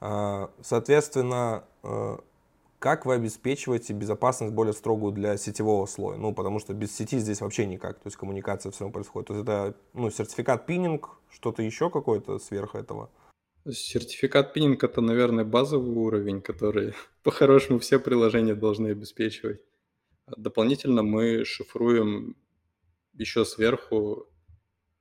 [0.00, 2.18] А, соответственно, э,
[2.80, 6.16] как вы обеспечиваете безопасность более строгую для сетевого слоя?
[6.16, 9.28] Ну, потому что без сети здесь вообще никак, то есть коммуникация все равно происходит.
[9.28, 13.10] То есть это ну, сертификат пининг, что-то еще какое-то сверх этого?
[13.68, 19.60] Сертификат пининг это, наверное, базовый уровень, который по-хорошему все приложения должны обеспечивать.
[20.26, 22.36] Дополнительно мы шифруем
[23.12, 24.28] еще сверху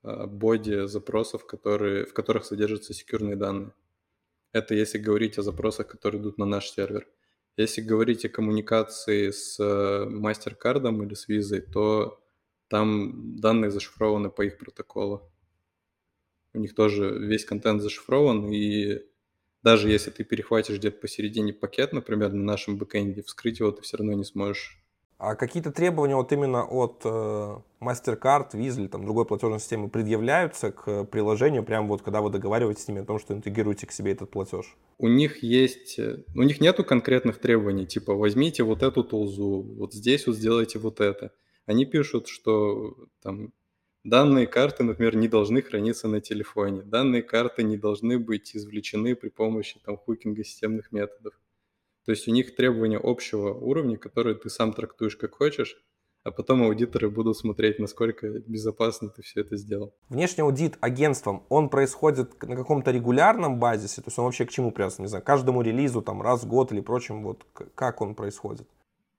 [0.03, 3.73] а, боди запросов, которые, в которых содержатся секьюрные данные.
[4.51, 7.07] Это если говорить о запросах, которые идут на наш сервер.
[7.55, 12.19] Если говорить о коммуникации с MasterCard или с Visa, то
[12.67, 15.28] там данные зашифрованы по их протоколу
[16.53, 19.01] у них тоже весь контент зашифрован, и
[19.63, 23.97] даже если ты перехватишь где-то посередине пакет, например, на нашем бэкэнде, вскрыть его ты все
[23.97, 24.79] равно не сможешь.
[25.19, 30.71] А какие-то требования вот именно от э, MasterCard, Visa или там другой платежной системы предъявляются
[30.71, 34.13] к приложению, прямо вот когда вы договариваетесь с ними о том, что интегрируете к себе
[34.13, 34.77] этот платеж?
[34.97, 39.93] У них есть, э, у них нету конкретных требований, типа возьмите вот эту толзу, вот
[39.93, 41.33] здесь вот сделайте вот это.
[41.65, 43.51] Они пишут, что там
[44.03, 46.83] Данные карты, например, не должны храниться на телефоне.
[46.83, 51.33] Данные карты не должны быть извлечены при помощи там, хукинга системных методов.
[52.05, 55.83] То есть у них требования общего уровня, которые ты сам трактуешь как хочешь,
[56.23, 59.93] а потом аудиторы будут смотреть, насколько безопасно ты все это сделал.
[60.09, 64.71] Внешний аудит агентством, он происходит на каком-то регулярном базисе, то есть он вообще к чему
[64.71, 68.67] привязан, не знаю, каждому релизу, там, раз в год или прочим, вот как он происходит?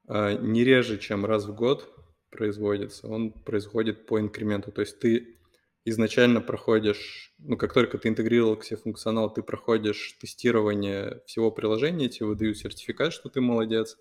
[0.09, 1.89] А, не реже, чем раз в год
[2.31, 4.73] производится, он происходит по инкременту.
[4.73, 5.37] То есть ты
[5.85, 12.09] изначально проходишь, ну, как только ты интегрировал к себе функционал, ты проходишь тестирование всего приложения,
[12.09, 13.99] тебе выдают сертификат, что ты молодец.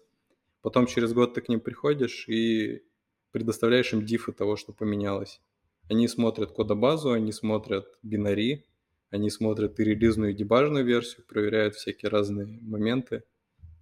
[0.62, 2.84] Потом через год ты к ним приходишь и
[3.32, 5.42] предоставляешь им дифы того, что поменялось.
[5.90, 8.66] Они смотрят кодобазу, они смотрят бинари,
[9.10, 13.24] они смотрят и релизную, и дебажную версию, проверяют всякие разные моменты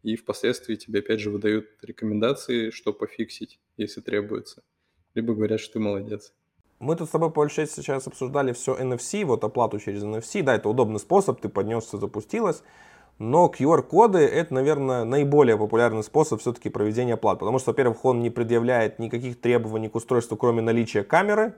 [0.03, 4.63] и впоследствии тебе опять же выдают рекомендации, что пофиксить, если требуется.
[5.15, 6.33] Либо говорят, что ты молодец.
[6.79, 10.43] Мы тут с тобой, получается, сейчас обсуждали все NFC, вот оплату через NFC.
[10.43, 12.62] Да, это удобный способ, ты поднес, все запустилось.
[13.19, 17.39] Но QR-коды это, наверное, наиболее популярный способ все-таки проведения оплат.
[17.39, 21.55] Потому что, во-первых, он не предъявляет никаких требований к устройству, кроме наличия камеры.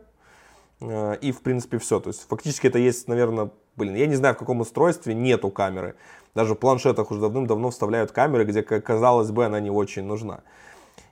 [0.80, 2.00] Э, и, в принципе, все.
[2.00, 5.96] То есть, фактически это есть, наверное, блин, я не знаю, в каком устройстве нету камеры.
[6.36, 10.42] Даже в планшетах уже давным-давно вставляют камеры, где, казалось бы, она не очень нужна.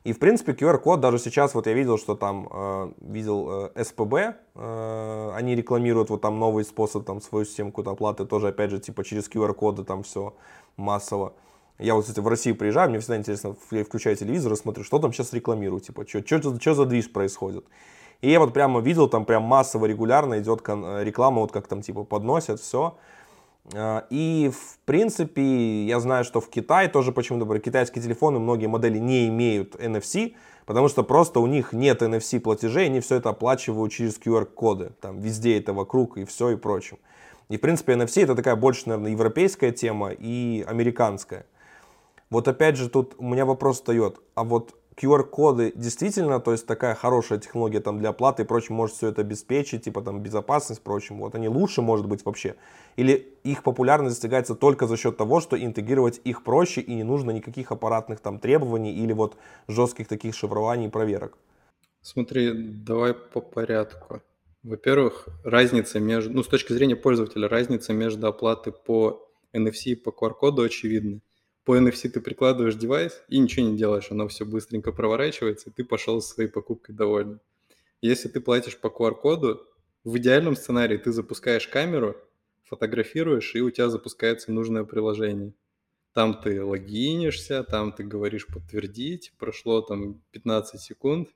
[0.04, 4.14] И, в принципе, QR-код даже сейчас, вот я видел, что там, э, видел э, СПБ,
[4.56, 8.80] э, они рекламируют вот там новый способ, там, свою систему какой-то оплаты, тоже, опять же,
[8.80, 10.34] типа через QR-коды там все
[10.78, 11.34] массово.
[11.80, 14.98] Я вот, кстати, в Россию приезжаю, мне всегда интересно, я включаю телевизор и смотрю, что
[15.00, 17.66] там сейчас рекламируют, типа, что за движ происходит.
[18.22, 22.04] И я вот прямо видел, там прям массово, регулярно идет реклама, вот как там типа
[22.04, 22.98] подносят, все.
[23.74, 28.98] А, и, в принципе, я знаю, что в Китае тоже почему-то китайские телефоны, многие модели
[28.98, 33.92] не имеют NFC, потому что просто у них нет NFC платежей, они все это оплачивают
[33.92, 34.92] через QR-коды.
[35.02, 36.98] Там везде это вокруг и все и прочим.
[37.50, 41.46] И, в принципе, NFC это такая больше, наверное, европейская тема и американская.
[42.30, 46.96] Вот опять же тут у меня вопрос встает, а вот QR-коды действительно, то есть такая
[46.96, 51.20] хорошая технология там для оплаты и прочим, может все это обеспечить, типа там безопасность, прочим,
[51.20, 52.56] вот они лучше, может быть, вообще.
[52.96, 57.32] Или их популярность достигается только за счет того, что интегрировать их проще и не нужно
[57.32, 61.38] никаких аппаратных там требований или вот жестких таких шифрований и проверок.
[62.02, 64.22] Смотри, давай по порядку.
[64.64, 70.64] Во-первых, разница между, ну, с точки зрения пользователя, разница между оплатой по NFC по QR-коду
[70.64, 71.22] очевидны.
[71.68, 75.84] По NFC ты прикладываешь девайс и ничего не делаешь, оно все быстренько проворачивается, и ты
[75.84, 77.40] пошел со своей покупкой довольный.
[78.02, 79.68] Если ты платишь по QR-коду,
[80.06, 82.16] в идеальном сценарии ты запускаешь камеру,
[82.64, 85.54] фотографируешь, и у тебя запускается нужное приложение.
[86.14, 91.28] Там ты логинишься, там ты говоришь подтвердить, прошло там 15 секунд,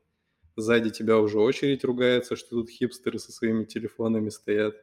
[0.55, 4.75] сзади тебя уже очередь ругается, что тут хипстеры со своими телефонами стоят.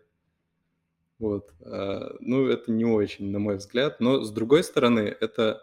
[1.19, 1.53] Вот.
[1.61, 4.01] А, ну, это не очень, на мой взгляд.
[4.01, 5.61] Но, с другой стороны, это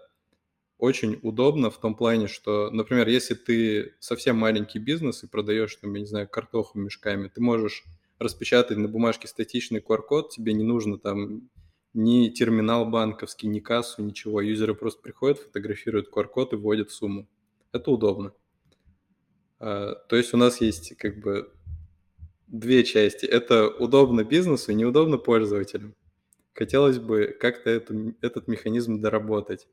[0.77, 5.93] очень удобно в том плане, что, например, если ты совсем маленький бизнес и продаешь, там,
[5.93, 7.83] я не знаю, картоху мешками, ты можешь
[8.19, 11.49] распечатать на бумажке статичный QR-код, тебе не нужно там
[11.93, 14.41] ни терминал банковский, ни кассу, ничего.
[14.41, 17.27] Юзеры просто приходят, фотографируют QR-код и вводят сумму.
[17.71, 18.33] Это удобно.
[19.59, 21.53] А, то есть у нас есть как бы
[22.47, 23.25] две части.
[23.25, 25.95] Это удобно бизнесу и неудобно пользователям.
[26.53, 29.67] Хотелось бы как-то это, этот механизм доработать.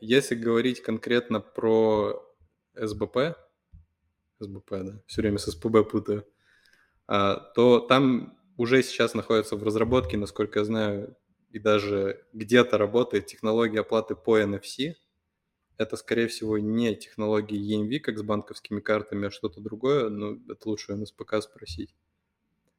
[0.00, 2.22] Если говорить конкретно про
[2.74, 3.36] СБП,
[4.38, 6.26] СБП, да, все время с СПБ путаю,
[7.06, 11.16] а, то там уже сейчас находится в разработке, насколько я знаю,
[11.50, 14.94] и даже где-то работает технология оплаты по NFC.
[15.80, 20.68] Это, скорее всего, не технология EMV, как с банковскими картами, а что-то другое, но это
[20.68, 21.94] лучше у НСПК спросить.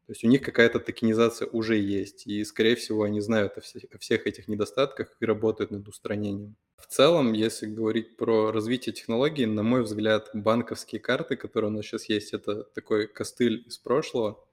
[0.06, 4.28] То есть у них какая-то токенизация уже есть, и, скорее всего, они знают о всех
[4.28, 6.56] этих недостатках и работают над устранением.
[6.78, 11.86] В целом, если говорить про развитие технологий, на мой взгляд, банковские карты, которые у нас
[11.86, 14.44] сейчас есть, это такой костыль из прошлого–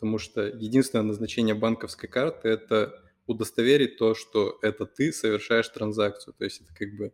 [0.00, 6.44] потому что единственное назначение банковской карты– это удостоверить то, что это ты совершаешь транзакцию, то
[6.44, 7.12] есть это как бы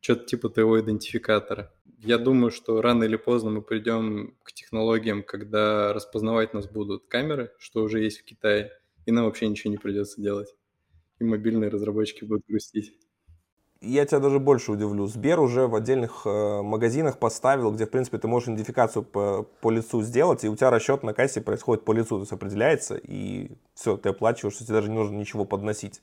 [0.00, 1.72] что-то типа твоего идентификатора.
[1.98, 7.52] Я думаю, что рано или поздно мы придем к технологиям, когда распознавать нас будут камеры,
[7.58, 8.70] что уже есть в Китае,
[9.06, 10.54] и нам вообще ничего не придется делать.
[11.18, 12.94] И мобильные разработчики будут грустить
[13.80, 15.06] я тебя даже больше удивлю.
[15.06, 19.70] Сбер уже в отдельных э, магазинах поставил, где, в принципе, ты можешь идентификацию по, по
[19.70, 23.52] лицу сделать, и у тебя расчет на кассе происходит по лицу, то есть определяется, и
[23.74, 26.02] все, ты оплачиваешь, тебе даже не нужно ничего подносить.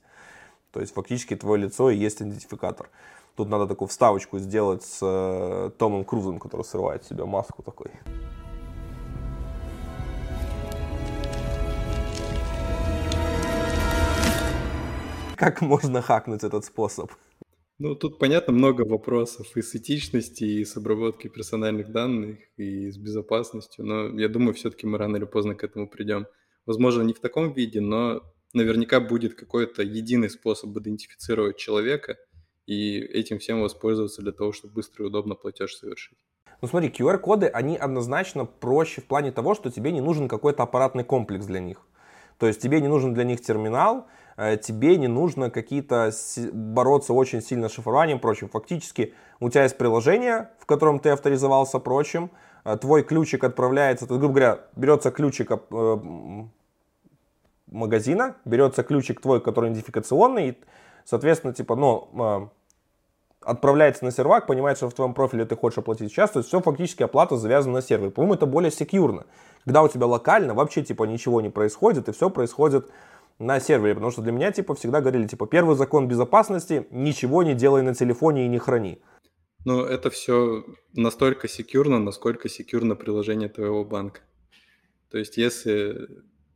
[0.71, 2.89] То есть фактически твое лицо и есть идентификатор.
[3.35, 7.91] Тут надо такую вставочку сделать с э, Томом Крузом, который срывает себе маску такой.
[15.35, 17.11] Как можно хакнуть этот способ?
[17.77, 22.97] Ну, тут, понятно, много вопросов и с этичности, и с обработкой персональных данных, и с
[22.97, 26.25] безопасностью, но я думаю, все-таки мы рано или поздно к этому придем.
[26.65, 28.21] Возможно, не в таком виде, но
[28.53, 32.15] наверняка будет какой-то единый способ идентифицировать человека
[32.67, 36.17] и этим всем воспользоваться для того, чтобы быстро и удобно платеж совершить.
[36.61, 41.03] Ну смотри, QR-коды, они однозначно проще в плане того, что тебе не нужен какой-то аппаратный
[41.03, 41.81] комплекс для них.
[42.37, 46.11] То есть тебе не нужен для них терминал, Э, тебе не нужно какие-то
[46.51, 48.49] бороться очень сильно с шифрованием, прочим.
[48.49, 52.31] Фактически у тебя есть приложение, в котором ты авторизовался, прочим,
[52.65, 55.97] э, твой ключик отправляется, то, грубо говоря, берется ключик э,
[57.67, 60.57] магазина, берется ключик твой, который идентификационный,
[61.05, 62.51] соответственно, типа, ну,
[63.41, 66.61] отправляется на сервак, понимает, что в твоем профиле ты хочешь оплатить сейчас, то есть все
[66.61, 68.11] фактически оплата завязана на сервер.
[68.11, 69.25] По-моему, это более секьюрно.
[69.63, 72.89] Когда у тебя локально вообще типа ничего не происходит, и все происходит
[73.37, 77.53] на сервере, потому что для меня типа всегда говорили, типа, первый закон безопасности, ничего не
[77.53, 79.01] делай на телефоне и не храни.
[79.65, 80.63] Ну, это все
[80.93, 84.21] настолько секьюрно, насколько секьюрно приложение твоего банка.
[85.11, 86.07] То есть, если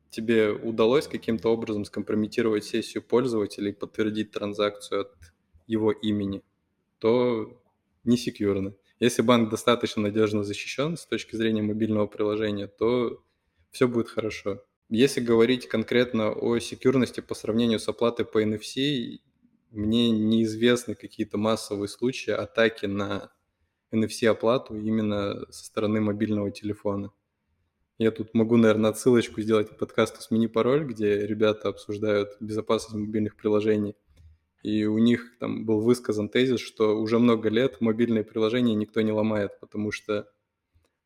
[0.09, 5.13] тебе удалось каким-то образом скомпрометировать сессию пользователя и подтвердить транзакцию от
[5.67, 6.41] его имени,
[6.99, 7.61] то
[8.03, 8.73] не секьюрно.
[8.99, 13.23] Если банк достаточно надежно защищен с точки зрения мобильного приложения, то
[13.71, 14.63] все будет хорошо.
[14.89, 19.19] Если говорить конкретно о секьюрности по сравнению с оплатой по NFC,
[19.71, 23.31] мне неизвестны какие-то массовые случаи атаки на
[23.91, 27.11] NFC-оплату именно со стороны мобильного телефона.
[27.99, 33.35] Я тут могу, наверное, отсылочку сделать к подкасту «Смени пароль», где ребята обсуждают безопасность мобильных
[33.35, 33.97] приложений.
[34.63, 39.11] И у них там был высказан тезис, что уже много лет мобильные приложения никто не
[39.11, 40.31] ломает, потому что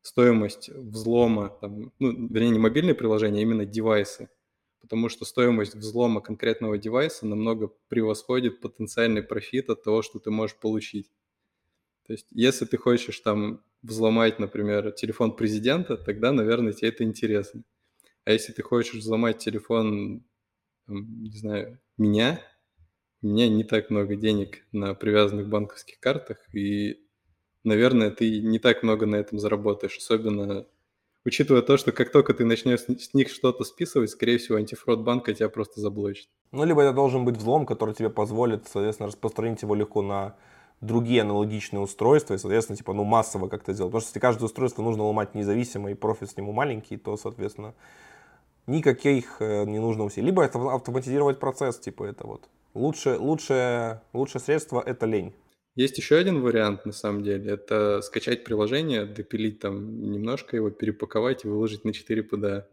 [0.02, 4.28] стоимость взлома, там, ну, вернее, не мобильные приложения, а именно девайсы,
[4.80, 10.56] потому что стоимость взлома конкретного девайса намного превосходит потенциальный профит от того, что ты можешь
[10.56, 11.10] получить.
[12.06, 17.62] То есть, если ты хочешь там взломать, например, телефон президента, тогда, наверное, тебе это интересно.
[18.24, 20.24] А если ты хочешь взломать телефон,
[20.86, 22.40] не знаю, меня,
[23.22, 27.00] у меня не так много денег на привязанных банковских картах, и
[27.62, 29.96] наверное, ты не так много на этом заработаешь.
[29.96, 30.66] Особенно
[31.24, 35.34] учитывая то, что как только ты начнешь с них что-то списывать, скорее всего, антифрод банка
[35.34, 36.28] тебя просто заблочит.
[36.52, 40.36] Ну, либо это должен быть взлом, который тебе позволит, соответственно, распространить его легко на
[40.86, 43.90] другие аналогичные устройства, и, соответственно, типа, ну, массово как-то сделать.
[43.90, 47.74] Потому что если каждое устройство нужно ломать независимо, и профит с нему маленький, то, соответственно,
[48.66, 50.26] никаких э, не нужно усилий.
[50.26, 52.48] Либо это автоматизировать процесс, типа, это вот.
[52.74, 55.32] Лучше, лучшее, лучшее средство– это лень.
[55.76, 57.52] Есть еще один вариант, на самом деле.
[57.52, 62.64] Это скачать приложение, допилить там немножко его, перепаковать и выложить на 4 PDA.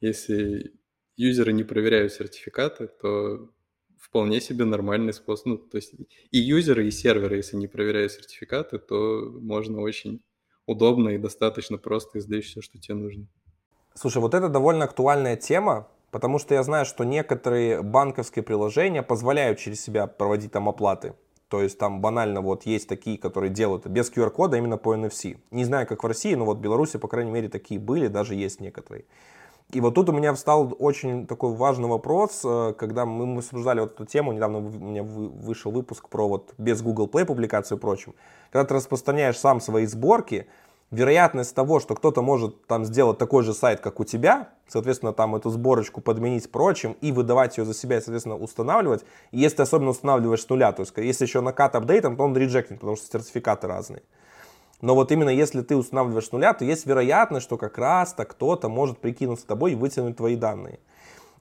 [0.00, 0.72] Если
[1.16, 3.50] юзеры не проверяют сертификаты, то
[4.02, 5.46] вполне себе нормальный способ.
[5.46, 5.94] Ну, то есть
[6.30, 10.20] и юзеры, и серверы, если не проверяют сертификаты, то можно очень
[10.66, 13.26] удобно и достаточно просто издать все, что тебе нужно.
[13.94, 19.58] Слушай, вот это довольно актуальная тема, потому что я знаю, что некоторые банковские приложения позволяют
[19.58, 21.14] через себя проводить там оплаты.
[21.48, 25.38] То есть там банально вот есть такие, которые делают без QR-кода именно по NFC.
[25.50, 28.34] Не знаю, как в России, но вот в Беларуси, по крайней мере, такие были, даже
[28.34, 29.04] есть некоторые.
[29.72, 33.80] И вот тут у меня встал очень такой важный вопрос, э, когда мы, мы обсуждали
[33.80, 37.80] вот эту тему, недавно у меня вышел выпуск про вот без Google Play публикацию и
[37.80, 38.14] прочим.
[38.50, 40.46] Когда ты распространяешь сам свои сборки,
[40.90, 45.34] вероятность того, что кто-то может там сделать такой же сайт, как у тебя, соответственно, там
[45.34, 49.06] эту сборочку подменить прочим и выдавать ее за себя соответственно, устанавливать.
[49.30, 52.36] И если ты особенно устанавливаешь с нуля, то есть если еще накат апдейтом, то он
[52.36, 54.02] реджектит, потому что сертификаты разные.
[54.82, 58.68] Но вот именно если ты устанавливаешь с нуля, то есть вероятность, что как раз-то кто-то
[58.68, 60.80] может прикинуться тобой и вытянуть твои данные.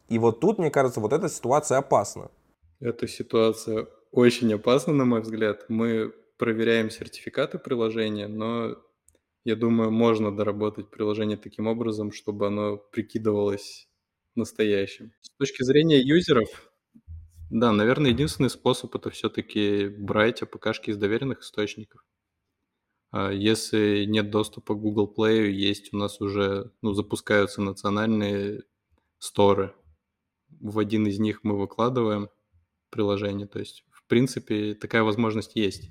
[0.09, 2.29] И вот тут, мне кажется, вот эта ситуация опасна.
[2.79, 5.65] Эта ситуация очень опасна, на мой взгляд.
[5.69, 8.77] Мы проверяем сертификаты приложения, но
[9.43, 13.87] я думаю, можно доработать приложение таким образом, чтобы оно прикидывалось
[14.35, 15.13] настоящим.
[15.21, 16.71] С точки зрения юзеров,
[17.49, 22.01] да, наверное, единственный способ это все-таки брать APK-шки из доверенных источников.
[23.11, 28.63] А если нет доступа к Google Play, есть у нас уже, ну, запускаются национальные
[29.19, 29.73] сторы.
[30.59, 32.29] В один из них мы выкладываем
[32.89, 33.47] приложение.
[33.47, 35.89] То есть, в принципе, такая возможность есть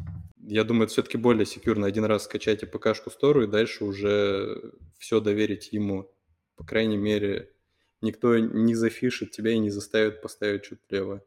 [0.51, 5.21] я думаю, это все-таки более секьюрно один раз скачать APK-шку Store и дальше уже все
[5.21, 6.11] доверить ему.
[6.57, 7.51] По крайней мере,
[8.01, 11.23] никто не зафишит тебя и не заставит поставить что-то левое.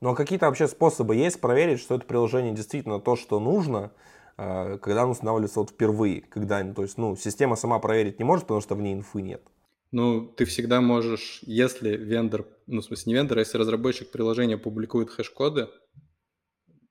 [0.00, 3.92] Ну а какие-то вообще способы есть проверить, что это приложение действительно то, что нужно,
[4.38, 8.60] когда оно устанавливается вот впервые, когда, то есть, ну, система сама проверить не может, потому
[8.60, 9.42] что в ней инфы нет.
[9.90, 14.58] Ну, ты всегда можешь, если вендор, ну, в смысле не вендор, а если разработчик приложения
[14.58, 15.68] публикует хэш-коды,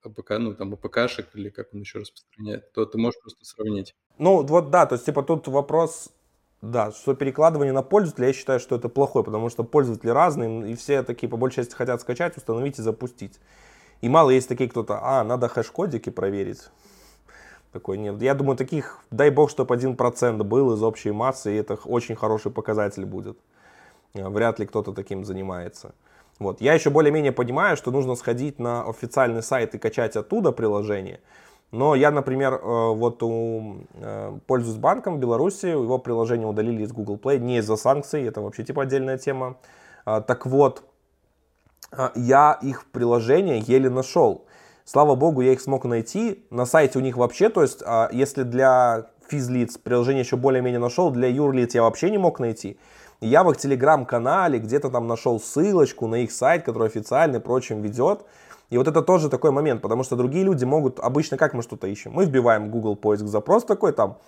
[0.03, 3.95] APK, ну, там, APK шек или как он еще распространяет, то ты можешь просто сравнить.
[4.18, 6.10] Ну, вот да, то есть, типа, тут вопрос,
[6.62, 10.76] да, что перекладывание на пользователя, я считаю, что это плохое, потому что пользователи разные, и
[10.76, 13.39] все такие, по большей части, хотят скачать, установить и запустить.
[14.02, 16.70] И мало есть такие кто-то, а, надо хэш-кодики проверить.
[17.72, 18.22] Такой нет.
[18.22, 22.51] Я думаю, таких, дай бог, чтобы 1% был из общей массы, и это очень хороший
[22.51, 23.38] показатель будет.
[24.13, 25.93] Вряд ли кто-то таким занимается.
[26.39, 26.61] Вот.
[26.61, 31.20] Я еще более-менее понимаю, что нужно сходить на официальный сайт и качать оттуда приложение.
[31.72, 32.59] Но я, например, э,
[32.93, 37.76] вот у, э, пользуюсь банком в Беларуси, его приложение удалили из Google Play не из-за
[37.76, 39.57] санкций, это вообще типа отдельная тема.
[40.05, 40.84] А, так вот,
[42.15, 44.45] я их приложение еле нашел.
[44.90, 46.46] Слава богу, я их смог найти.
[46.50, 51.12] На сайте у них вообще, то есть, а, если для физлиц приложение еще более-менее нашел,
[51.12, 52.80] для юрлиц я вообще не мог найти.
[53.20, 58.22] Я в их телеграм-канале где-то там нашел ссылочку на их сайт, который официальный, прочим, ведет.
[58.70, 61.88] И вот это тоже такой момент, потому что другие люди могут, обычно как мы что-то
[61.88, 62.14] ищем?
[62.14, 64.20] Мы вбиваем Google поиск запрос такой там,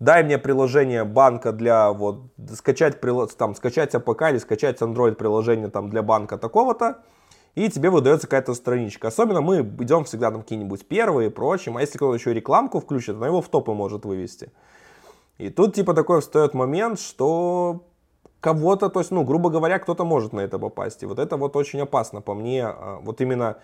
[0.00, 2.24] дай мне приложение банка для вот
[2.54, 3.00] скачать,
[3.38, 6.98] там, скачать APK или скачать Android приложение там для банка такого-то,
[7.54, 9.08] и тебе выдается какая-то страничка.
[9.08, 13.16] Особенно мы идем всегда там какие-нибудь первые и прочим, а если кто-то еще рекламку включит,
[13.16, 14.52] она его в топы может вывести.
[15.38, 17.84] И тут типа такой встает момент, что
[18.40, 21.02] кого-то, то есть, ну, грубо говоря, кто-то может на это попасть.
[21.02, 22.66] И вот это вот очень опасно по мне.
[22.66, 23.56] А, вот именно,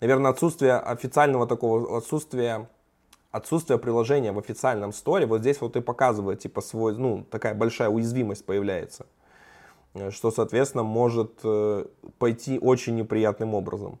[0.00, 2.68] наверное, отсутствие официального такого, отсутствие
[3.30, 7.88] отсутствие приложения в официальном сторе, вот здесь вот и показывает, типа, свой, ну, такая большая
[7.88, 9.06] уязвимость появляется,
[10.10, 11.86] что, соответственно, может э,
[12.18, 14.00] пойти очень неприятным образом.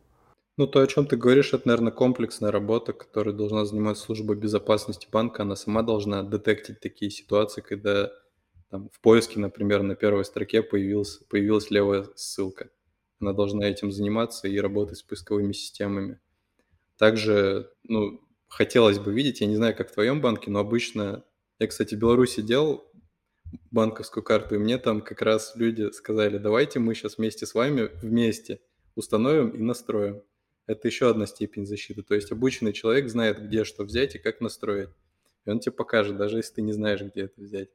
[0.56, 5.08] Ну, то, о чем ты говоришь, это, наверное, комплексная работа, которой должна заниматься служба безопасности
[5.10, 5.42] банка.
[5.42, 8.12] Она сама должна детектить такие ситуации, когда
[8.70, 12.70] там, в поиске, например, на первой строке появилась, появилась левая ссылка.
[13.20, 16.20] Она должна этим заниматься и работать с поисковыми системами.
[16.98, 21.24] Также, ну, хотелось бы видеть, я не знаю, как в твоем банке, но обычно,
[21.58, 22.84] я, кстати, в Беларуси делал
[23.70, 27.90] банковскую карту, и мне там как раз люди сказали, давайте мы сейчас вместе с вами
[28.02, 28.60] вместе
[28.94, 30.22] установим и настроим.
[30.66, 32.02] Это еще одна степень защиты.
[32.02, 34.90] То есть обученный человек знает, где что взять и как настроить.
[35.44, 37.68] И он тебе покажет, даже если ты не знаешь, где это взять.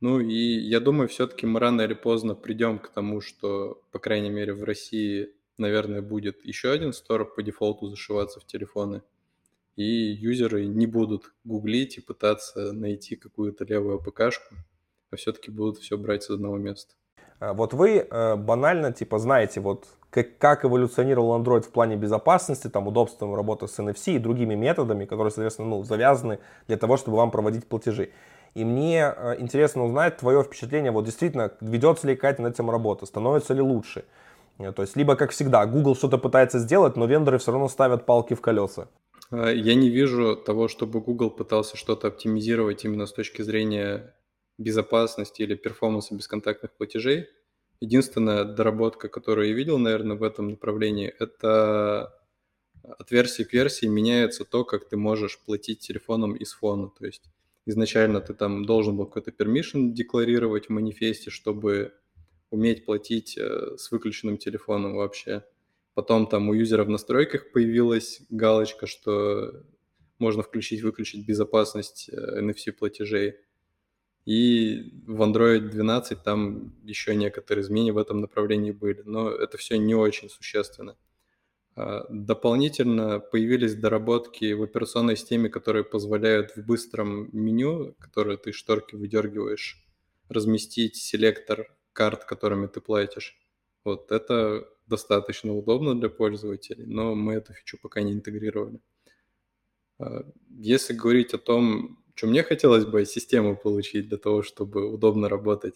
[0.00, 4.30] Ну и я думаю, все-таки мы рано или поздно придем к тому, что, по крайней
[4.30, 9.02] мере, в России, наверное, будет еще один стор по дефолту зашиваться в телефоны,
[9.78, 14.56] и юзеры не будут гуглить и пытаться найти какую-то левую АПКшку,
[15.12, 16.94] а все-таки будут все брать с одного места.
[17.38, 22.68] А вот вы э, банально, типа, знаете, вот как, как эволюционировал Android в плане безопасности,
[22.68, 27.16] там, удобством работы с NFC и другими методами, которые, соответственно, ну, завязаны для того, чтобы
[27.16, 28.10] вам проводить платежи.
[28.54, 33.06] И мне э, интересно узнать твое впечатление, вот действительно, ведется ли какая-то над этим работа,
[33.06, 34.04] становится ли лучше.
[34.58, 38.06] Э, то есть, либо, как всегда, Google что-то пытается сделать, но вендоры все равно ставят
[38.06, 38.88] палки в колеса.
[39.30, 44.14] А, я не вижу того, чтобы Google пытался что-то оптимизировать именно с точки зрения
[44.58, 47.28] безопасности или перформанса бесконтактных платежей.
[47.80, 52.12] Единственная доработка, которую я видел, наверное, в этом направлении, это
[52.82, 56.90] от версии к версии меняется то, как ты можешь платить телефоном из фона.
[56.98, 57.22] То есть
[57.66, 61.92] изначально ты там должен был какой-то permission декларировать в манифесте, чтобы
[62.50, 65.44] уметь платить э, с выключенным телефоном вообще.
[65.98, 69.64] Потом там у юзера в настройках появилась галочка, что
[70.20, 73.34] можно включить-выключить безопасность NFC э, платежей.
[74.24, 79.76] И в Android 12 там еще некоторые изменения в этом направлении были, но это все
[79.76, 80.96] не очень существенно.
[81.74, 88.94] А, дополнительно появились доработки в операционной системе, которые позволяют в быстром меню, которое ты шторки
[88.94, 89.84] выдергиваешь,
[90.28, 93.36] разместить селектор карт, которыми ты платишь.
[93.88, 98.80] Вот это достаточно удобно для пользователей, но мы эту фичу пока не интегрировали.
[99.98, 100.24] А,
[100.58, 105.74] если говорить о том, что мне хотелось бы систему получить для того, чтобы удобно работать,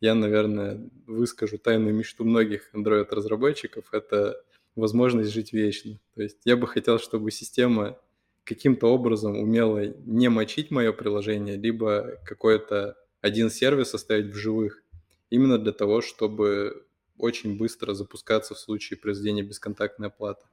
[0.00, 3.84] я, наверное, выскажу тайную мечту многих Android-разработчиков.
[3.92, 4.42] Это
[4.74, 5.98] возможность жить вечно.
[6.14, 7.98] То есть я бы хотел, чтобы система
[8.44, 14.82] каким-то образом умела не мочить мое приложение, либо какой-то один сервис оставить в живых,
[15.30, 16.85] именно для того, чтобы
[17.18, 20.46] очень быстро запускаться в случае произведения бесконтактной оплаты.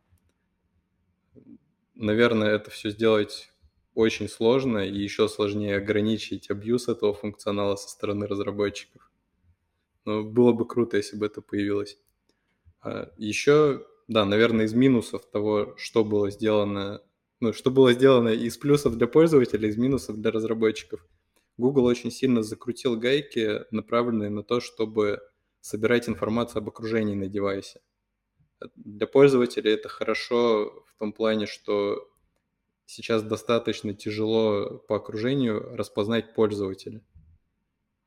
[1.96, 3.52] Наверное, это все сделать
[3.94, 9.12] очень сложно и еще сложнее ограничить абьюз этого функционала со стороны разработчиков.
[10.06, 11.98] Но было бы круто, если бы это появилось.
[12.82, 17.02] А еще да, наверное, из минусов того, что было сделано,
[17.40, 21.06] ну, что было сделано из плюсов для пользователя, из минусов для разработчиков.
[21.58, 25.22] Google очень сильно закрутил гайки, направленные на то, чтобы
[25.64, 27.80] собирать информацию об окружении на девайсе.
[28.76, 32.10] Для пользователя это хорошо в том плане, что
[32.86, 37.02] сейчас достаточно тяжело по окружению распознать пользователя.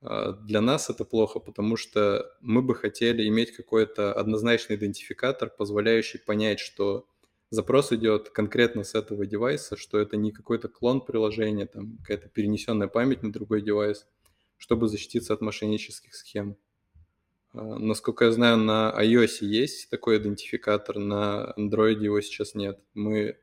[0.03, 6.19] А, для нас это плохо, потому что мы бы хотели иметь какой-то однозначный идентификатор, позволяющий
[6.19, 7.09] понять, что
[7.49, 12.89] запрос идет конкретно с этого девайса, что это не какой-то клон приложения, там какая-то перенесенная
[12.89, 14.07] память на другой девайс,
[14.59, 16.59] чтобы защититься от мошеннических схем.
[17.57, 22.79] А, насколько я знаю, на iOS есть такой идентификатор, на Android его сейчас нет.
[22.95, 23.39] Мы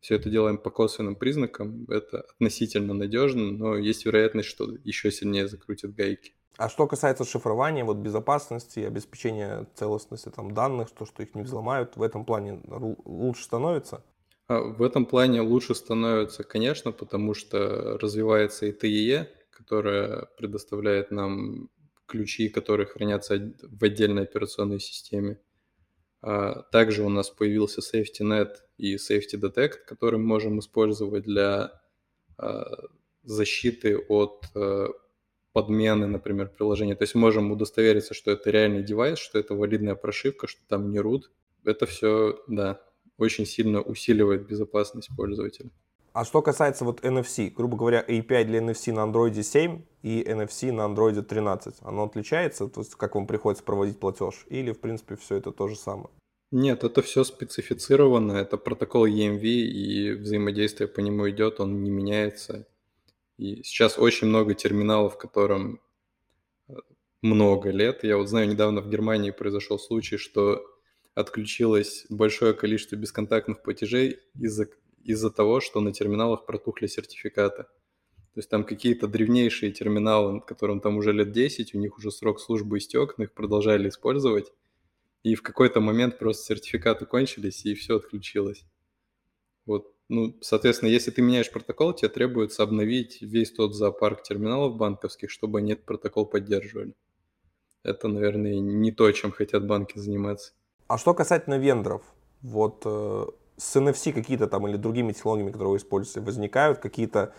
[0.00, 5.46] все это делаем по косвенным признакам, это относительно надежно, но есть вероятность, что еще сильнее
[5.46, 6.32] закрутят гайки.
[6.56, 11.96] А что касается шифрования, вот безопасности, обеспечения целостности там, данных, то, что их не взломают,
[11.96, 12.60] в этом плане
[13.04, 14.04] лучше становится?
[14.46, 21.70] А в этом плане лучше становится, конечно, потому что развивается и TEE, которая предоставляет нам
[22.10, 25.38] ключи, которые хранятся в отдельной операционной системе.
[26.22, 31.80] А также у нас появился SafetyNet и Safety Detect, который мы можем использовать для
[32.36, 32.64] а,
[33.22, 34.88] защиты от а,
[35.52, 36.94] подмены, например, приложения.
[36.94, 40.98] То есть можем удостовериться, что это реальный девайс, что это валидная прошивка, что там не
[40.98, 41.22] root.
[41.64, 42.80] Это все, да,
[43.16, 45.70] очень сильно усиливает безопасность пользователя.
[46.12, 50.72] А что касается вот NFC, грубо говоря, API для NFC на Android 7 и NFC
[50.72, 52.66] на Android 13, оно отличается?
[52.68, 54.44] То есть как вам приходится проводить платеж?
[54.48, 56.10] Или, в принципе, все это то же самое?
[56.50, 62.66] Нет, это все специфицировано, это протокол EMV, и взаимодействие по нему идет, он не меняется.
[63.38, 65.80] И сейчас очень много терминалов, которым
[66.68, 66.74] э,
[67.22, 68.02] много лет.
[68.02, 70.60] Я вот знаю, недавно в Германии произошел случай, что
[71.14, 74.66] отключилось большое количество бесконтактных платежей из-за
[75.02, 77.64] из-за того, что на терминалах протухли сертификаты.
[77.64, 82.40] То есть там какие-то древнейшие терминалы, которым там уже лет 10, у них уже срок
[82.40, 84.52] службы истек, но их продолжали использовать.
[85.22, 88.64] И в какой-то момент просто сертификаты кончились, и все отключилось.
[89.66, 95.30] Вот, ну, соответственно, если ты меняешь протокол, тебе требуется обновить весь тот зоопарк терминалов банковских,
[95.30, 96.94] чтобы они этот протокол поддерживали.
[97.82, 100.52] Это, наверное, не то, чем хотят банки заниматься.
[100.86, 102.02] А что касательно вендоров,
[102.42, 103.26] вот э,
[103.60, 107.34] с NFC какие-то там или другими технологиями, которые вы используете, возникают какие-то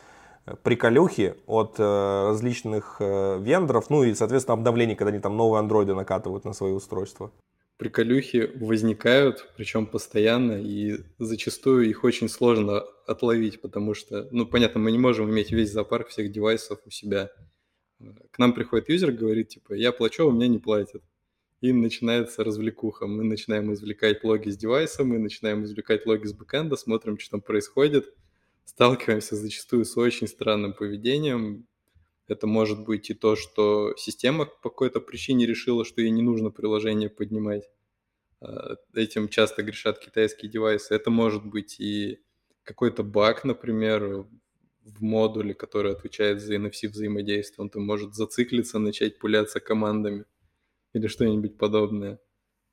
[0.64, 5.94] приколюхи от э, различных э, вендоров, ну и, соответственно, обновлений, когда они там новые андроиды
[5.94, 7.32] накатывают на свои устройства?
[7.78, 14.92] Приколюхи возникают, причем постоянно, и зачастую их очень сложно отловить, потому что, ну, понятно, мы
[14.92, 17.32] не можем иметь весь зоопарк всех девайсов у себя.
[18.32, 21.02] К нам приходит юзер, говорит, типа, я плачу, а у меня не платят.
[21.62, 23.08] И начинается развлекуха.
[23.08, 27.42] Мы начинаем извлекать логи с девайса, мы начинаем извлекать логи с бэкэнда, смотрим, что там
[27.42, 28.14] происходит–
[28.72, 31.68] сталкиваемся зачастую с очень странным поведением.
[32.28, 36.52] Это может быть и то, что система по какой-то причине решила, что ей не нужно
[36.52, 37.70] приложение поднимать.
[38.40, 40.96] А, этим часто грешат китайские девайсы.
[40.96, 42.22] Это может быть и
[42.64, 44.26] какой-то баг, например,
[44.84, 47.64] в модуле, который отвечает за NFC взаимодействие.
[47.64, 50.26] Он там может зациклиться, начать пуляться командами
[50.94, 52.20] или что-нибудь подобное.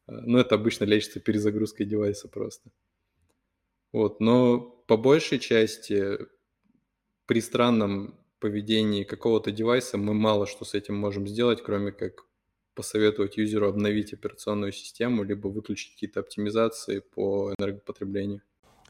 [0.06, 2.70] А, но это обычно лечится перезагрузкой девайса просто.
[3.92, 6.18] Вот, но по большей части
[7.26, 12.24] при странном поведении какого-то девайса мы мало что с этим можем сделать, кроме как
[12.74, 18.42] посоветовать юзеру обновить операционную систему, либо выключить какие-то оптимизации по энергопотреблению.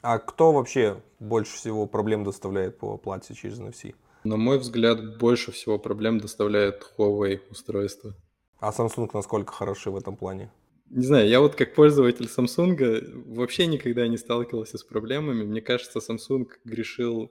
[0.03, 3.95] А кто вообще больше всего проблем доставляет по оплате через NFC?
[4.25, 8.15] На мой взгляд, больше всего проблем доставляет Huawei устройство.
[8.61, 10.51] А Samsung насколько хороши в этом плане?
[10.91, 15.45] Не знаю, я вот как пользователь Samsung вообще никогда не сталкивался с проблемами.
[15.45, 17.31] Мне кажется, Samsung грешил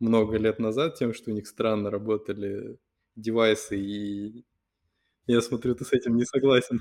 [0.00, 2.78] много лет назад тем, что у них странно работали
[3.16, 4.44] девайсы, и
[5.26, 6.80] я смотрю, ты с этим не согласен.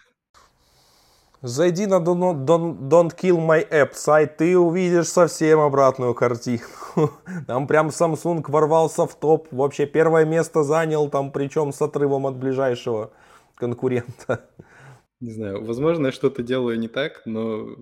[1.41, 6.63] Зайди на don't, don't, don't Kill My App сайт, ты увидишь совсем обратную картину.
[7.47, 12.37] Там прям Samsung ворвался в топ, вообще первое место занял, там причем с отрывом от
[12.37, 13.11] ближайшего
[13.57, 14.49] конкурента.
[15.19, 17.75] Не знаю, возможно, я что-то делаю не так, но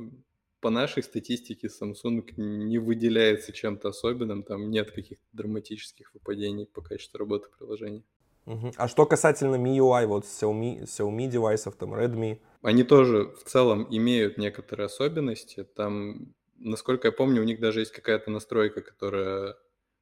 [0.61, 7.19] по нашей статистике Samsung не выделяется чем-то особенным, там нет каких-то драматических выпадений по качеству
[7.19, 8.03] работы приложений.
[8.45, 8.73] Угу.
[8.78, 12.39] А что касательно MIUI, вот Xiaomi, Xiaomi девайсов, там Redmi?
[12.61, 15.63] Они тоже в целом имеют некоторые особенности.
[15.76, 19.55] Там, насколько я помню, у них даже есть какая-то настройка, которая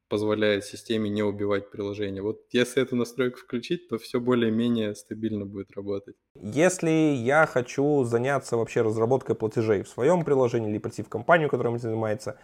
[0.08, 2.22] позволяет системе не убивать приложение.
[2.22, 6.16] Вот если эту настройку включить, то все более-менее стабильно будет работать.
[6.40, 11.74] Если я хочу заняться вообще разработкой платежей в своем приложении или прийти в компанию, которая
[11.74, 12.38] этим занимается,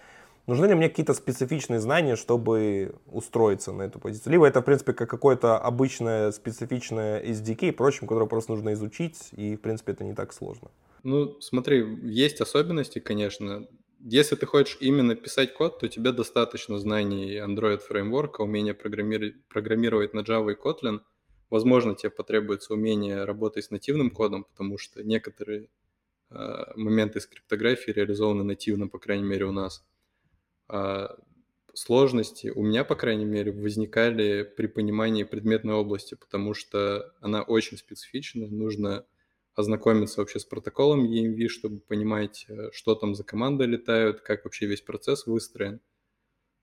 [0.47, 4.33] нужны ли мне какие-то специфичные знания, чтобы устроиться на эту позицию?
[4.33, 9.29] Либо это, в принципе, как какое-то обычное специфичное SDK и прочим, которое просто нужно изучить,
[9.33, 10.71] и, в принципе, это не так сложно.
[11.03, 13.67] Ну, смотри, есть особенности, конечно
[14.03, 20.15] если ты хочешь именно писать код, то тебе достаточно знаний Android фреймворка, умения программировать, программировать
[20.15, 21.01] на Java и Kotlin.
[21.51, 25.69] Возможно, тебе потребуется умение работать с нативным кодом, потому что некоторые
[26.31, 29.85] э, моменты скриптографии реализованы нативно, по крайней мере, у нас.
[30.69, 31.17] А
[31.75, 37.77] сложности у меня, по крайней мере, возникали при понимании предметной области, потому что она очень
[37.77, 39.05] специфична, нужно
[39.61, 44.67] ознакомиться вообще с протоколом EMV, чтобы понимать, э, что там за команды летают, как вообще
[44.67, 45.81] весь процесс выстроен.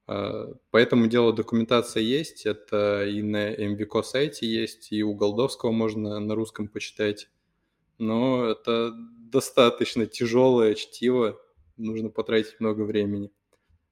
[0.08, 6.20] А, поэтому дело документация есть, это и на MVCO сайте есть, и у Голдовского можно
[6.20, 7.30] на русском почитать.
[7.98, 11.40] Но это достаточно тяжелое чтиво,
[11.78, 13.32] нужно потратить много времени.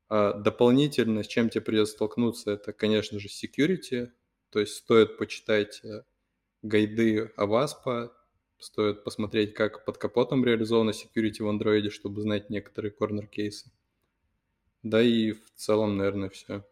[0.07, 4.09] А дополнительно, с чем тебе придется столкнуться, это, конечно же, security,
[4.51, 6.03] то есть стоит почитать э,
[6.61, 8.11] гайды Avaspa,
[8.65, 13.71] Стоит посмотреть, как под капотом реализована security в Android, чтобы знать некоторые корнер-кейсы.
[14.81, 16.65] Да и в целом, наверное, все.